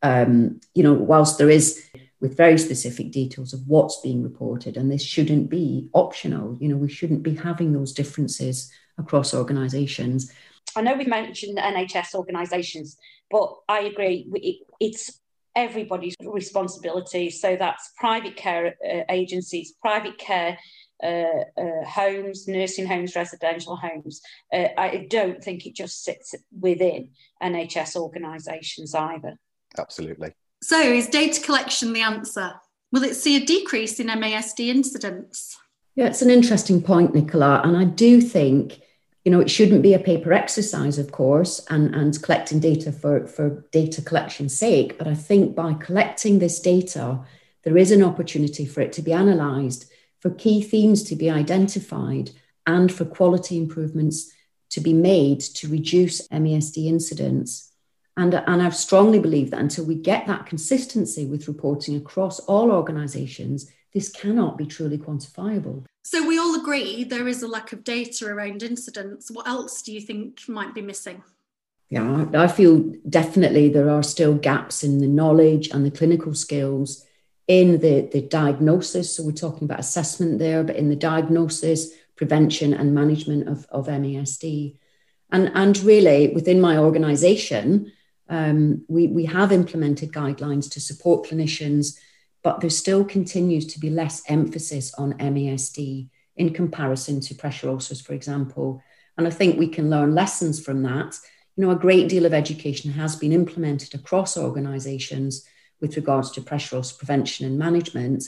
um, 0.02 0.60
you 0.74 0.82
know, 0.82 0.92
whilst 0.92 1.38
there 1.38 1.50
is 1.50 1.88
with 2.20 2.36
very 2.36 2.58
specific 2.58 3.10
details 3.10 3.52
of 3.52 3.66
what's 3.66 4.00
being 4.00 4.22
reported, 4.22 4.76
and 4.76 4.92
this 4.92 5.02
shouldn't 5.02 5.48
be 5.48 5.88
optional. 5.94 6.56
You 6.60 6.68
know, 6.68 6.76
we 6.76 6.88
shouldn't 6.88 7.22
be 7.22 7.34
having 7.34 7.72
those 7.72 7.92
differences 7.92 8.70
across 8.98 9.32
organisations. 9.32 10.30
I 10.76 10.82
know 10.82 10.94
we've 10.94 11.08
mentioned 11.08 11.58
NHS 11.58 12.14
organisations, 12.14 12.98
but 13.30 13.56
I 13.68 13.80
agree. 13.80 14.62
It's 14.78 15.20
everybody's 15.56 16.14
responsibility. 16.22 17.30
So 17.30 17.56
that's 17.56 17.92
private 17.96 18.36
care 18.36 18.76
uh, 18.84 19.02
agencies, 19.08 19.72
private 19.80 20.18
care 20.18 20.58
uh, 21.02 21.44
uh, 21.60 21.84
homes, 21.84 22.46
nursing 22.46 22.86
homes, 22.86 23.16
residential 23.16 23.76
homes. 23.76 24.20
Uh, 24.52 24.68
I 24.76 25.06
don't 25.08 25.42
think 25.42 25.66
it 25.66 25.74
just 25.74 26.04
sits 26.04 26.34
within 26.58 27.10
NHS 27.42 27.96
organisations 27.96 28.94
either. 28.94 29.38
Absolutely. 29.78 30.34
So, 30.62 30.80
is 30.80 31.08
data 31.08 31.40
collection 31.40 31.92
the 31.92 32.02
answer? 32.02 32.52
Will 32.92 33.04
it 33.04 33.14
see 33.14 33.36
a 33.36 33.46
decrease 33.46 34.00
in 34.00 34.08
MASD 34.08 34.68
incidents? 34.68 35.56
Yeah, 35.94 36.06
it's 36.06 36.22
an 36.22 36.30
interesting 36.30 36.82
point, 36.82 37.14
Nicola. 37.14 37.60
And 37.64 37.76
I 37.76 37.84
do 37.84 38.20
think, 38.20 38.80
you 39.24 39.30
know, 39.30 39.40
it 39.40 39.50
shouldn't 39.50 39.82
be 39.82 39.94
a 39.94 39.98
paper 39.98 40.32
exercise, 40.32 40.98
of 40.98 41.12
course, 41.12 41.64
and, 41.70 41.94
and 41.94 42.20
collecting 42.22 42.60
data 42.60 42.92
for, 42.92 43.26
for 43.26 43.64
data 43.70 44.02
collection's 44.02 44.58
sake. 44.58 44.98
But 44.98 45.06
I 45.06 45.14
think 45.14 45.54
by 45.54 45.74
collecting 45.74 46.38
this 46.38 46.60
data, 46.60 47.20
there 47.62 47.76
is 47.76 47.90
an 47.90 48.02
opportunity 48.02 48.66
for 48.66 48.80
it 48.80 48.92
to 48.94 49.02
be 49.02 49.12
analysed, 49.12 49.89
for 50.20 50.30
key 50.30 50.62
themes 50.62 51.02
to 51.04 51.16
be 51.16 51.30
identified, 51.30 52.30
and 52.66 52.92
for 52.92 53.04
quality 53.04 53.56
improvements 53.56 54.30
to 54.70 54.80
be 54.80 54.92
made 54.92 55.40
to 55.40 55.68
reduce 55.68 56.28
MASD 56.28 56.87
incidents. 56.87 57.72
And, 58.16 58.35
and 58.35 58.62
I 58.62 58.68
strongly 58.70 59.18
believe 59.18 59.50
that 59.50 59.61
until 59.61 59.85
we 59.85 59.94
get 59.94 60.26
that 60.26 60.46
consistency 60.46 61.26
with 61.26 61.48
reporting 61.48 61.96
across 61.96 62.38
all 62.40 62.70
organisations, 62.70 63.70
this 63.92 64.11
cannot 64.11 64.59
be 64.59 64.66
truly 64.66 64.98
quantifiable. 64.98 65.85
So 66.02 66.26
we 66.26 66.38
all 66.38 66.54
agree 66.61 67.04
there 67.04 67.28
is 67.28 67.42
a 67.42 67.48
lack 67.48 67.72
of 67.72 67.83
data 67.83 68.26
around 68.26 68.62
incidents. 68.62 69.30
What 69.30 69.48
else 69.48 69.83
do 69.83 69.92
you 69.92 70.00
think 70.00 70.48
might 70.48 70.74
be 70.74 70.83
missing? 70.83 71.22
Yeah, 71.88 72.26
I 72.35 72.46
feel 72.46 72.94
definitely 73.09 73.68
there 73.68 73.90
are 73.90 74.02
still 74.02 74.35
gaps 74.35 74.85
in 74.85 74.98
the 74.98 75.09
knowledge 75.09 75.70
and 75.70 75.85
the 75.85 75.90
clinical 75.90 76.35
skills 76.35 77.04
in 77.50 77.80
the, 77.80 78.08
the 78.12 78.20
diagnosis. 78.20 79.16
So 79.16 79.24
we're 79.24 79.32
talking 79.32 79.64
about 79.64 79.80
assessment 79.80 80.38
there, 80.38 80.62
but 80.62 80.76
in 80.76 80.88
the 80.88 80.94
diagnosis, 80.94 81.90
prevention, 82.14 82.72
and 82.72 82.94
management 82.94 83.48
of, 83.48 83.66
of 83.70 83.88
MASD. 83.88 84.76
And, 85.32 85.50
and 85.56 85.76
really, 85.80 86.28
within 86.28 86.60
my 86.60 86.78
organisation, 86.78 87.90
um, 88.28 88.84
we, 88.86 89.08
we 89.08 89.24
have 89.24 89.50
implemented 89.50 90.12
guidelines 90.12 90.70
to 90.70 90.80
support 90.80 91.26
clinicians, 91.26 91.98
but 92.44 92.60
there 92.60 92.70
still 92.70 93.04
continues 93.04 93.66
to 93.72 93.80
be 93.80 93.90
less 93.90 94.22
emphasis 94.28 94.94
on 94.94 95.14
MASD 95.14 96.08
in 96.36 96.54
comparison 96.54 97.18
to 97.18 97.34
pressure 97.34 97.68
ulcers, 97.68 98.00
for 98.00 98.12
example. 98.12 98.80
And 99.18 99.26
I 99.26 99.30
think 99.30 99.58
we 99.58 99.66
can 99.66 99.90
learn 99.90 100.14
lessons 100.14 100.64
from 100.64 100.84
that. 100.84 101.18
You 101.56 101.64
know, 101.64 101.72
a 101.72 101.86
great 101.86 102.08
deal 102.08 102.26
of 102.26 102.32
education 102.32 102.92
has 102.92 103.16
been 103.16 103.32
implemented 103.32 103.92
across 103.96 104.36
organizations 104.36 105.44
with 105.80 105.96
regards 105.96 106.30
to 106.32 106.40
pressure 106.40 106.76
ulcer 106.76 106.96
prevention 106.96 107.46
and 107.46 107.58
management, 107.58 108.24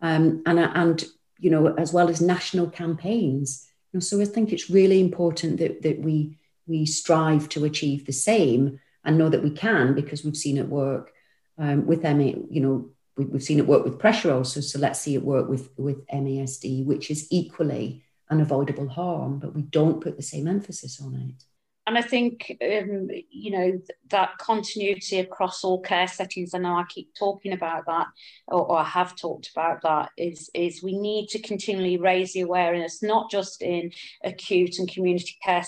um, 0.00 0.42
and, 0.46 0.58
and, 0.58 1.04
you 1.38 1.50
know, 1.50 1.74
as 1.74 1.92
well 1.92 2.08
as 2.08 2.20
national 2.20 2.68
campaigns. 2.68 3.66
You 3.92 3.98
know, 3.98 4.00
so 4.00 4.20
I 4.20 4.24
think 4.24 4.52
it's 4.52 4.70
really 4.70 5.00
important 5.00 5.58
that, 5.58 5.82
that 5.82 6.00
we, 6.00 6.38
we 6.66 6.86
strive 6.86 7.48
to 7.50 7.64
achieve 7.64 8.06
the 8.06 8.12
same 8.12 8.80
and 9.04 9.16
know 9.16 9.28
that 9.28 9.42
we 9.42 9.50
can 9.50 9.94
because 9.94 10.24
we've 10.24 10.36
seen 10.36 10.58
it 10.58 10.68
work 10.68 11.12
um, 11.58 11.86
with 11.86 12.02
MA, 12.02 12.32
you 12.50 12.60
know, 12.60 12.90
we, 13.16 13.24
have 13.32 13.42
seen 13.42 13.58
it 13.58 13.66
work 13.66 13.84
with 13.84 13.98
pressure 13.98 14.30
ulcers. 14.30 14.72
So 14.72 14.78
let's 14.78 15.00
see 15.00 15.14
it 15.14 15.24
work 15.24 15.48
with, 15.48 15.70
with 15.76 16.06
MASD, 16.08 16.84
which 16.84 17.10
is 17.10 17.26
equally 17.30 18.02
unavoidable 18.30 18.88
harm, 18.88 19.38
but 19.38 19.54
we 19.54 19.62
don't 19.62 20.02
put 20.02 20.16
the 20.16 20.22
same 20.22 20.46
emphasis 20.46 21.00
on 21.00 21.14
it. 21.14 21.44
And 21.86 21.96
I 21.96 22.02
think, 22.02 22.56
um, 22.60 23.08
you 23.30 23.50
know, 23.52 23.80
that 24.08 24.38
continuity 24.38 25.20
across 25.20 25.62
all 25.62 25.80
care 25.80 26.08
settings, 26.08 26.52
I 26.52 26.58
know 26.58 26.74
I 26.74 26.84
keep 26.88 27.14
talking 27.16 27.52
about 27.52 27.86
that, 27.86 28.08
or, 28.48 28.66
or 28.72 28.78
I 28.78 28.84
have 28.84 29.14
talked 29.14 29.50
about 29.54 29.82
that, 29.82 30.10
is, 30.18 30.50
is 30.52 30.82
we 30.82 30.98
need 30.98 31.28
to 31.28 31.38
continually 31.40 31.96
raise 31.96 32.32
the 32.32 32.40
awareness, 32.40 33.04
not 33.04 33.30
just 33.30 33.62
in 33.62 33.92
acute 34.24 34.80
and 34.80 34.90
community 34.90 35.36
care 35.44 35.64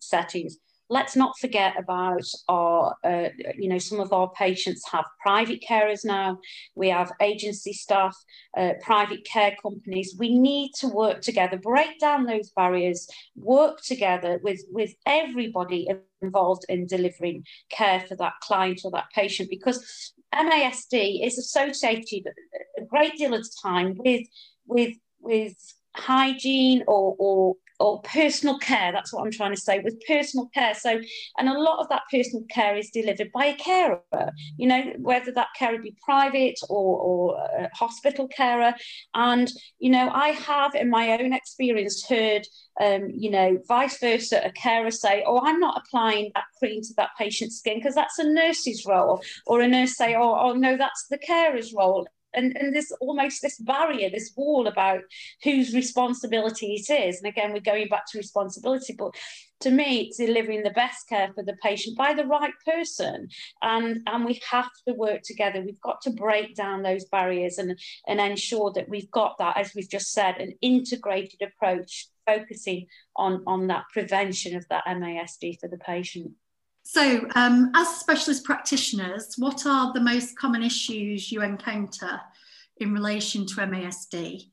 settings, 0.00 0.58
let's 0.94 1.16
not 1.16 1.36
forget 1.40 1.74
about 1.76 2.24
our, 2.48 2.94
uh, 3.02 3.28
you 3.58 3.68
know, 3.68 3.78
some 3.78 3.98
of 3.98 4.12
our 4.12 4.30
patients 4.30 4.84
have 4.92 5.04
private 5.20 5.60
carers 5.68 6.04
now. 6.04 6.38
We 6.76 6.88
have 6.90 7.10
agency 7.20 7.72
staff, 7.72 8.16
uh, 8.56 8.74
private 8.80 9.24
care 9.24 9.56
companies. 9.60 10.14
We 10.16 10.38
need 10.38 10.70
to 10.78 10.86
work 10.86 11.20
together, 11.20 11.58
break 11.58 11.98
down 11.98 12.26
those 12.26 12.50
barriers, 12.50 13.08
work 13.34 13.80
together 13.82 14.38
with, 14.44 14.60
with 14.70 14.92
everybody 15.04 15.88
involved 16.22 16.64
in 16.68 16.86
delivering 16.86 17.44
care 17.70 17.98
for 18.08 18.14
that 18.18 18.34
client 18.40 18.82
or 18.84 18.92
that 18.92 19.10
patient 19.12 19.50
because 19.50 20.12
MASD 20.32 21.26
is 21.26 21.38
associated 21.38 22.22
a 22.78 22.84
great 22.84 23.16
deal 23.16 23.34
of 23.34 23.44
time 23.60 23.96
with, 23.96 24.24
with, 24.68 24.96
with 25.20 25.56
hygiene 25.96 26.84
or, 26.86 27.16
or 27.18 27.56
or 27.80 28.00
personal 28.02 28.58
care 28.58 28.92
that's 28.92 29.12
what 29.12 29.24
i'm 29.24 29.30
trying 29.30 29.54
to 29.54 29.60
say 29.60 29.80
with 29.80 30.00
personal 30.06 30.48
care. 30.54 30.74
So 30.74 31.00
and 31.38 31.48
a 31.48 31.58
lot 31.58 31.80
of 31.80 31.88
that 31.88 32.02
personal 32.10 32.44
care 32.50 32.76
is 32.76 32.90
delivered 32.90 33.30
by 33.32 33.46
a 33.46 33.56
carer 33.56 34.00
you 34.56 34.66
know 34.66 34.92
whether 34.98 35.32
that 35.32 35.48
carer 35.58 35.78
be 35.78 35.96
private 36.04 36.58
or, 36.68 36.98
or 36.98 37.68
hospital 37.74 38.28
carer. 38.28 38.74
And 39.14 39.50
you 39.78 39.90
know 39.90 40.10
i 40.10 40.28
have 40.28 40.74
in 40.74 40.90
my 40.90 41.10
own 41.12 41.32
experience 41.32 42.06
heard 42.08 42.46
um, 42.80 43.10
you 43.10 43.30
know, 43.30 43.58
vice 43.68 43.98
versa, 43.98 44.40
a 44.44 44.50
carer 44.50 44.90
say, 44.90 45.22
"Oh, 45.26 45.40
I'm 45.44 45.60
not 45.60 45.80
applying 45.80 46.32
that 46.34 46.44
cream 46.58 46.82
to 46.82 46.94
that 46.96 47.10
patient's 47.16 47.58
skin 47.58 47.78
because 47.78 47.94
that's 47.94 48.18
a 48.18 48.28
nurse's 48.28 48.84
role," 48.84 49.22
or 49.46 49.60
a 49.60 49.68
nurse 49.68 49.96
say, 49.96 50.14
"Oh, 50.16 50.34
oh 50.34 50.54
no, 50.54 50.76
that's 50.76 51.06
the 51.08 51.18
carer's 51.18 51.72
role." 51.72 52.06
And, 52.34 52.56
and 52.56 52.74
there's 52.74 52.92
almost 53.00 53.42
this 53.42 53.58
barrier, 53.58 54.10
this 54.10 54.32
wall 54.36 54.66
about 54.66 55.00
whose 55.42 55.74
responsibility 55.74 56.74
it 56.74 56.92
is. 56.92 57.18
And 57.18 57.26
again, 57.26 57.52
we're 57.52 57.60
going 57.60 57.88
back 57.88 58.06
to 58.10 58.18
responsibility, 58.18 58.94
but 58.96 59.14
to 59.60 59.70
me, 59.70 60.00
it's 60.00 60.18
delivering 60.18 60.62
the 60.62 60.70
best 60.70 61.08
care 61.08 61.32
for 61.34 61.42
the 61.42 61.56
patient 61.62 61.96
by 61.96 62.12
the 62.12 62.26
right 62.26 62.52
person. 62.66 63.28
And, 63.62 64.00
and 64.06 64.24
we 64.24 64.40
have 64.50 64.68
to 64.86 64.94
work 64.94 65.22
together. 65.22 65.62
We've 65.62 65.80
got 65.80 66.02
to 66.02 66.10
break 66.10 66.54
down 66.54 66.82
those 66.82 67.04
barriers 67.06 67.58
and, 67.58 67.78
and 68.06 68.20
ensure 68.20 68.72
that 68.72 68.88
we've 68.88 69.10
got 69.10 69.38
that, 69.38 69.56
as 69.56 69.74
we've 69.74 69.88
just 69.88 70.12
said, 70.12 70.36
an 70.36 70.52
integrated 70.60 71.40
approach 71.42 72.08
focusing 72.26 72.86
on, 73.16 73.42
on 73.46 73.66
that 73.68 73.84
prevention 73.92 74.56
of 74.56 74.66
that 74.68 74.84
MASD 74.86 75.60
for 75.60 75.68
the 75.68 75.78
patient. 75.78 76.32
So, 76.84 77.26
um, 77.34 77.72
as 77.74 77.88
specialist 77.96 78.44
practitioners, 78.44 79.34
what 79.38 79.66
are 79.66 79.92
the 79.92 80.00
most 80.00 80.38
common 80.38 80.62
issues 80.62 81.32
you 81.32 81.42
encounter 81.42 82.20
in 82.76 82.92
relation 82.92 83.46
to 83.46 83.54
MASD? 83.56 84.50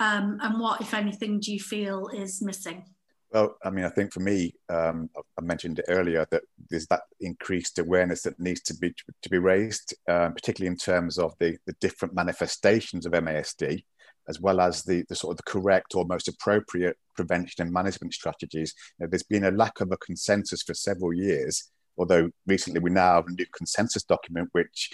Um, 0.00 0.38
and 0.42 0.60
what, 0.60 0.80
if 0.80 0.92
anything, 0.92 1.38
do 1.38 1.52
you 1.52 1.60
feel 1.60 2.08
is 2.08 2.42
missing? 2.42 2.84
Well, 3.32 3.56
I 3.62 3.70
mean, 3.70 3.84
I 3.84 3.90
think 3.90 4.12
for 4.12 4.20
me, 4.20 4.54
um, 4.68 5.08
I 5.16 5.42
mentioned 5.42 5.78
it 5.78 5.84
earlier 5.88 6.26
that 6.30 6.42
there's 6.68 6.86
that 6.88 7.02
increased 7.20 7.78
awareness 7.78 8.22
that 8.22 8.40
needs 8.40 8.62
to 8.62 8.74
be 8.74 8.94
to 9.22 9.30
be 9.30 9.38
raised, 9.38 9.94
uh, 10.08 10.30
particularly 10.30 10.72
in 10.72 10.78
terms 10.78 11.18
of 11.18 11.34
the, 11.38 11.58
the 11.66 11.74
different 11.74 12.14
manifestations 12.14 13.06
of 13.06 13.12
MASD, 13.12 13.84
as 14.28 14.40
well 14.40 14.60
as 14.60 14.82
the, 14.84 15.04
the 15.08 15.16
sort 15.16 15.32
of 15.32 15.36
the 15.38 15.50
correct 15.50 15.94
or 15.94 16.04
most 16.04 16.28
appropriate 16.28 16.96
prevention 17.16 17.62
and 17.62 17.72
management 17.72 18.14
strategies. 18.14 18.74
You 18.98 19.04
know, 19.04 19.10
there's 19.10 19.22
been 19.22 19.44
a 19.44 19.50
lack 19.50 19.80
of 19.80 19.90
a 19.90 19.96
consensus 19.96 20.62
for 20.62 20.74
several 20.74 21.12
years, 21.12 21.70
although 21.96 22.30
recently 22.46 22.80
we 22.80 22.90
now 22.90 23.14
have 23.16 23.26
a 23.26 23.32
new 23.32 23.46
consensus 23.56 24.04
document, 24.04 24.50
which 24.52 24.90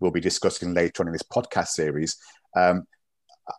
we'll 0.00 0.10
be 0.10 0.20
discussing 0.20 0.74
later 0.74 1.02
on 1.02 1.08
in 1.08 1.12
this 1.12 1.22
podcast 1.22 1.68
series. 1.68 2.16
Um, 2.56 2.84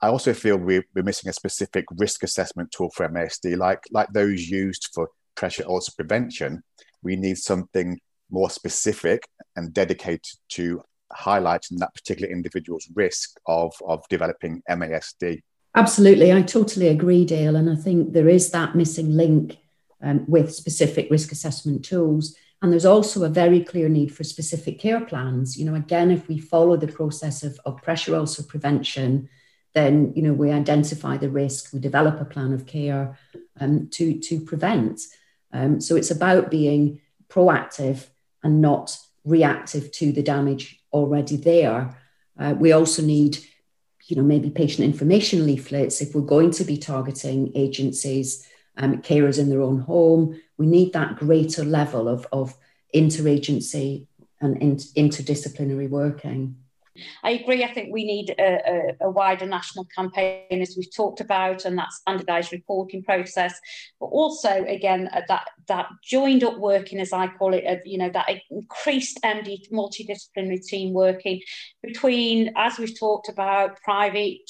I 0.01 0.07
also 0.07 0.33
feel 0.33 0.57
we're, 0.57 0.85
we're, 0.95 1.03
missing 1.03 1.29
a 1.29 1.33
specific 1.33 1.85
risk 1.97 2.23
assessment 2.23 2.71
tool 2.71 2.89
for 2.95 3.07
MASD, 3.09 3.57
like, 3.57 3.81
like 3.91 4.07
those 4.13 4.47
used 4.49 4.89
for 4.93 5.09
pressure 5.35 5.65
ulcer 5.67 5.91
prevention. 5.95 6.63
We 7.01 7.15
need 7.15 7.37
something 7.37 7.99
more 8.29 8.49
specific 8.49 9.27
and 9.55 9.73
dedicated 9.73 10.25
to 10.49 10.81
highlighting 11.15 11.77
that 11.77 11.93
particular 11.93 12.31
individual's 12.31 12.89
risk 12.95 13.39
of, 13.45 13.73
of 13.87 14.07
developing 14.09 14.61
MASD. 14.69 15.41
Absolutely, 15.75 16.31
I 16.31 16.41
totally 16.43 16.87
agree, 16.87 17.25
Dale. 17.25 17.55
And 17.55 17.69
I 17.69 17.75
think 17.75 18.13
there 18.13 18.29
is 18.29 18.51
that 18.51 18.75
missing 18.75 19.15
link 19.15 19.57
um, 20.01 20.25
with 20.27 20.53
specific 20.53 21.09
risk 21.09 21.31
assessment 21.31 21.83
tools. 21.83 22.35
And 22.61 22.71
there's 22.71 22.85
also 22.85 23.23
a 23.23 23.29
very 23.29 23.61
clear 23.63 23.89
need 23.89 24.13
for 24.15 24.23
specific 24.23 24.79
care 24.79 25.01
plans. 25.01 25.57
You 25.57 25.65
know, 25.65 25.75
again, 25.75 26.11
if 26.11 26.27
we 26.27 26.37
follow 26.39 26.77
the 26.77 26.87
process 26.87 27.43
of, 27.43 27.59
of 27.65 27.81
pressure 27.81 28.15
ulcer 28.15 28.43
prevention, 28.43 29.29
then 29.73 30.13
you 30.15 30.21
know 30.21 30.33
we 30.33 30.51
identify 30.51 31.17
the 31.17 31.29
risk, 31.29 31.73
we 31.73 31.79
develop 31.79 32.21
a 32.21 32.25
plan 32.25 32.53
of 32.53 32.65
care 32.65 33.17
um, 33.59 33.89
to 33.91 34.19
to 34.19 34.39
prevent. 34.39 35.01
Um, 35.51 35.81
so 35.81 35.95
it's 35.95 36.11
about 36.11 36.51
being 36.51 37.01
proactive 37.27 38.07
and 38.43 38.61
not 38.61 38.97
reactive 39.25 39.91
to 39.91 40.11
the 40.11 40.23
damage 40.23 40.82
already 40.93 41.37
there. 41.37 41.97
Uh, 42.39 42.55
we 42.57 42.71
also 42.71 43.01
need, 43.01 43.37
you 44.07 44.15
know, 44.15 44.23
maybe 44.23 44.49
patient 44.49 44.85
information 44.85 45.45
leaflets 45.45 46.01
if 46.01 46.13
we're 46.13 46.21
going 46.21 46.51
to 46.51 46.63
be 46.63 46.77
targeting 46.77 47.51
agencies, 47.55 48.47
um, 48.77 49.01
carers 49.01 49.39
in 49.39 49.49
their 49.49 49.61
own 49.61 49.79
home. 49.79 50.39
We 50.57 50.67
need 50.67 50.93
that 50.93 51.17
greater 51.17 51.63
level 51.63 52.07
of, 52.07 52.25
of 52.31 52.55
interagency 52.95 54.07
and 54.41 54.57
interdisciplinary 54.57 55.89
working. 55.89 56.57
I 57.23 57.31
agree. 57.31 57.63
I 57.63 57.73
think 57.73 57.91
we 57.91 58.03
need 58.05 58.35
a, 58.37 58.59
a, 59.01 59.07
a, 59.07 59.09
wider 59.09 59.47
national 59.47 59.85
campaign, 59.95 60.61
as 60.61 60.75
we've 60.77 60.93
talked 60.95 61.21
about, 61.21 61.65
and 61.65 61.77
that 61.77 61.91
standardised 61.91 62.51
reporting 62.51 63.03
process. 63.03 63.59
But 63.99 64.07
also, 64.07 64.63
again, 64.65 65.09
uh, 65.11 65.21
that 65.27 65.47
that 65.67 65.87
joined 66.03 66.43
up 66.43 66.59
working, 66.59 66.99
as 66.99 67.11
I 67.11 67.27
call 67.27 67.53
it, 67.55 67.81
you 67.85 67.97
know, 67.97 68.09
that 68.11 68.29
increased 68.51 69.19
MD 69.23 69.57
multidisciplinary 69.71 70.63
team 70.63 70.93
working 70.93 71.41
between, 71.81 72.53
as 72.55 72.77
we've 72.77 72.97
talked 72.97 73.29
about, 73.29 73.81
private 73.81 74.49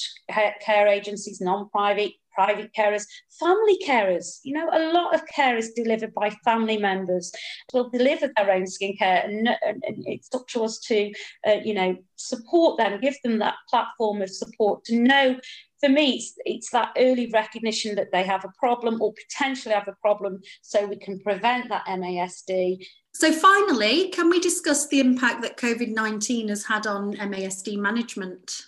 care 0.60 0.88
agencies, 0.88 1.40
non-private 1.40 2.14
private 2.34 2.72
carers, 2.74 3.06
family 3.40 3.78
carers. 3.86 4.40
You 4.44 4.54
know, 4.54 4.70
a 4.72 4.92
lot 4.92 5.14
of 5.14 5.26
care 5.28 5.58
is 5.58 5.72
delivered 5.74 6.14
by 6.14 6.30
family 6.44 6.78
members. 6.78 7.32
Will 7.74 7.90
deliver 7.90 8.32
their 8.36 8.52
own 8.52 8.64
skincare, 8.64 9.26
and, 9.26 9.48
and, 9.48 9.84
and 9.88 10.04
it's 10.06 10.34
up 10.34 10.48
to 10.50 10.64
us 10.64 10.80
to, 10.80 11.12
uh, 11.48 11.58
you 11.64 11.74
know, 11.74 11.96
support 12.16 12.78
them, 12.78 13.00
give 13.02 13.16
them 13.24 13.40
that 13.40 13.56
platform 13.70 14.22
of 14.22 14.30
support 14.30 14.84
to 14.86 14.96
know. 14.96 15.40
For 15.80 15.90
me, 15.90 16.16
it's, 16.16 16.34
it's 16.46 16.70
that 16.72 16.94
early 16.98 17.30
recognition 17.34 17.96
that 17.96 18.12
they 18.12 18.24
have 18.24 18.46
a 18.46 18.54
problem 18.58 19.02
or 19.02 19.14
potentially 19.14 19.76
have 19.76 19.88
a 19.88 19.98
problem, 20.02 20.42
so 20.62 20.86
we 20.86 20.98
can 20.98 21.20
prevent 21.20 21.70
that 21.70 21.86
MASD. 21.88 22.86
So, 23.14 23.32
finally, 23.32 24.10
can 24.10 24.30
we 24.30 24.40
discuss 24.40 24.88
the 24.88 25.00
impact 25.00 25.42
that 25.44 25.58
COVID 25.58 25.90
19 25.90 26.50
has 26.50 26.66
had 26.66 26.88
on 26.88 27.14
MASD 27.16 27.78
management? 27.78 28.66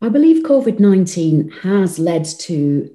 I 0.00 0.08
believe 0.08 0.44
COVID 0.44 0.78
19 0.78 1.50
has 1.62 1.98
led 1.98 2.24
to 2.24 2.94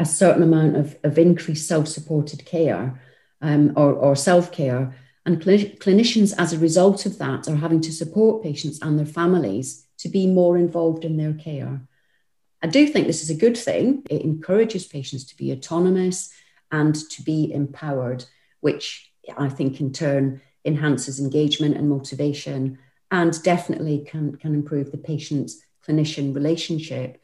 a 0.00 0.04
certain 0.04 0.42
amount 0.42 0.76
of, 0.76 0.96
of 1.04 1.18
increased 1.18 1.68
self 1.68 1.86
supported 1.86 2.44
care 2.46 3.00
um, 3.42 3.72
or, 3.76 3.92
or 3.92 4.16
self 4.16 4.50
care. 4.50 4.96
And 5.26 5.44
cl- 5.44 5.76
clinicians, 5.76 6.32
as 6.38 6.52
a 6.52 6.58
result 6.58 7.04
of 7.04 7.18
that, 7.18 7.46
are 7.46 7.56
having 7.56 7.82
to 7.82 7.92
support 7.92 8.42
patients 8.42 8.80
and 8.80 8.98
their 8.98 9.06
families 9.06 9.86
to 9.98 10.08
be 10.08 10.26
more 10.26 10.56
involved 10.56 11.04
in 11.04 11.18
their 11.18 11.34
care. 11.34 11.82
I 12.62 12.66
do 12.66 12.86
think 12.86 13.06
this 13.06 13.22
is 13.22 13.30
a 13.30 13.34
good 13.34 13.56
thing. 13.56 14.02
It 14.10 14.22
encourages 14.22 14.86
patients 14.86 15.24
to 15.26 15.36
be 15.36 15.52
autonomous 15.52 16.32
and 16.72 16.94
to 17.10 17.22
be 17.22 17.52
empowered, 17.52 18.24
which 18.60 19.12
I 19.36 19.50
think 19.50 19.80
in 19.80 19.92
turn 19.92 20.40
enhances 20.64 21.20
engagement 21.20 21.76
and 21.76 21.88
motivation 21.88 22.78
and 23.10 23.42
definitely 23.42 24.06
can, 24.06 24.36
can 24.36 24.54
improve 24.54 24.92
the 24.92 24.98
patient 24.98 25.50
clinician 25.86 26.34
relationship 26.34 27.19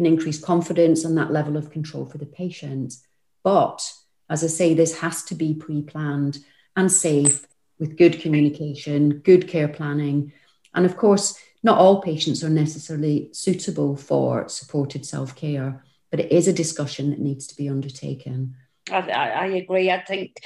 can 0.00 0.06
increase 0.06 0.40
confidence 0.40 1.04
and 1.04 1.18
that 1.18 1.30
level 1.30 1.58
of 1.58 1.70
control 1.70 2.06
for 2.06 2.16
the 2.16 2.24
patient. 2.24 2.94
But 3.42 3.92
as 4.30 4.42
I 4.42 4.46
say, 4.46 4.72
this 4.72 5.00
has 5.00 5.22
to 5.24 5.34
be 5.34 5.52
pre 5.52 5.82
planned 5.82 6.38
and 6.74 6.90
safe 6.90 7.46
with 7.78 7.98
good 7.98 8.18
communication, 8.18 9.18
good 9.18 9.46
care 9.46 9.68
planning. 9.68 10.32
And 10.72 10.86
of 10.86 10.96
course, 10.96 11.38
not 11.62 11.76
all 11.76 12.00
patients 12.00 12.42
are 12.42 12.48
necessarily 12.48 13.28
suitable 13.32 13.94
for 13.94 14.48
supported 14.48 15.04
self 15.04 15.36
care, 15.36 15.84
but 16.10 16.20
it 16.20 16.32
is 16.32 16.48
a 16.48 16.60
discussion 16.62 17.10
that 17.10 17.20
needs 17.20 17.46
to 17.48 17.54
be 17.54 17.68
undertaken. 17.68 18.56
I, 18.90 19.00
I, 19.00 19.46
agree. 19.46 19.90
I 19.90 20.02
think 20.02 20.36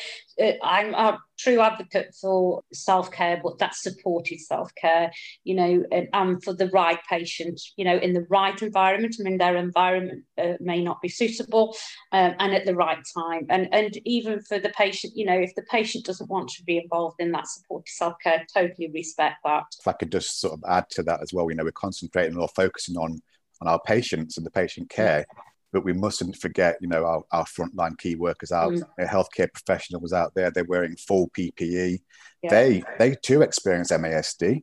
uh, 0.41 0.53
I'm 0.63 0.95
a 0.95 1.19
true 1.39 1.61
advocate 1.61 2.15
for 2.21 2.63
self 2.73 3.11
care, 3.11 3.41
but 3.43 3.59
that's 3.59 3.83
supported 3.83 4.41
self 4.41 4.75
care, 4.75 5.13
you 5.45 5.55
know, 5.55 5.85
and, 5.91 6.09
and, 6.13 6.43
for 6.43 6.53
the 6.53 6.69
right 6.69 6.99
patient, 7.09 7.61
you 7.77 7.85
know, 7.85 7.97
in 7.97 8.13
the 8.13 8.27
right 8.31 8.61
environment. 8.63 9.17
I 9.19 9.23
mean, 9.23 9.39
their 9.39 9.57
environment 9.57 10.25
uh, 10.39 10.55
may 10.61 10.83
not 10.83 11.01
be 11.01 11.09
suitable 11.09 11.77
um, 12.13 12.35
and 12.39 12.55
at 12.55 12.67
the 12.67 12.75
right 12.75 13.03
time. 13.17 13.47
And, 13.49 13.69
and 13.73 13.97
even 14.05 14.41
for 14.41 14.59
the 14.59 14.71
patient, 14.71 15.15
you 15.17 15.25
know, 15.25 15.39
if 15.39 15.55
the 15.55 15.65
patient 15.71 16.05
doesn't 16.05 16.31
want 16.31 16.49
to 16.51 16.65
be 16.65 16.79
involved 16.79 17.17
in 17.21 17.33
that 17.33 17.49
supported 17.49 17.89
self 17.89 18.15
care, 18.23 18.45
totally 18.53 18.91
respect 18.93 19.37
that. 19.45 19.65
If 19.79 19.89
I 19.89 19.93
could 19.93 20.13
just 20.13 20.41
sort 20.41 20.55
of 20.55 20.63
add 20.69 20.89
to 20.91 21.03
that 21.05 21.23
as 21.23 21.33
well, 21.33 21.51
you 21.51 21.57
know, 21.57 21.65
we're 21.65 21.73
concentrating 21.73 22.37
or 22.37 22.49
focusing 22.49 22.97
on 22.97 23.21
on 23.61 23.69
our 23.69 23.81
patients 23.81 24.37
and 24.37 24.45
the 24.45 24.51
patient 24.51 24.91
care. 24.91 25.25
Yeah 25.29 25.43
but 25.75 25.85
we 25.85 25.93
mustn't 25.93 26.37
forget, 26.37 26.79
you 26.81 26.87
know, 26.87 27.05
our, 27.05 27.25
our 27.33 27.45
frontline 27.45 27.99
key 27.99 28.15
workers 28.15 28.53
out, 28.53 28.73
mm. 28.73 28.85
healthcare 29.01 29.53
professionals 29.53 30.13
out 30.13 30.33
there. 30.37 30.53
They're 30.53 30.65
wearing 30.65 30.95
full 30.97 31.29
PPE. 31.37 31.99
Yeah. 32.45 32.51
They 32.51 32.83
they 33.01 33.17
too 33.17 33.43
experience 33.43 33.91
MASD, 33.91 34.63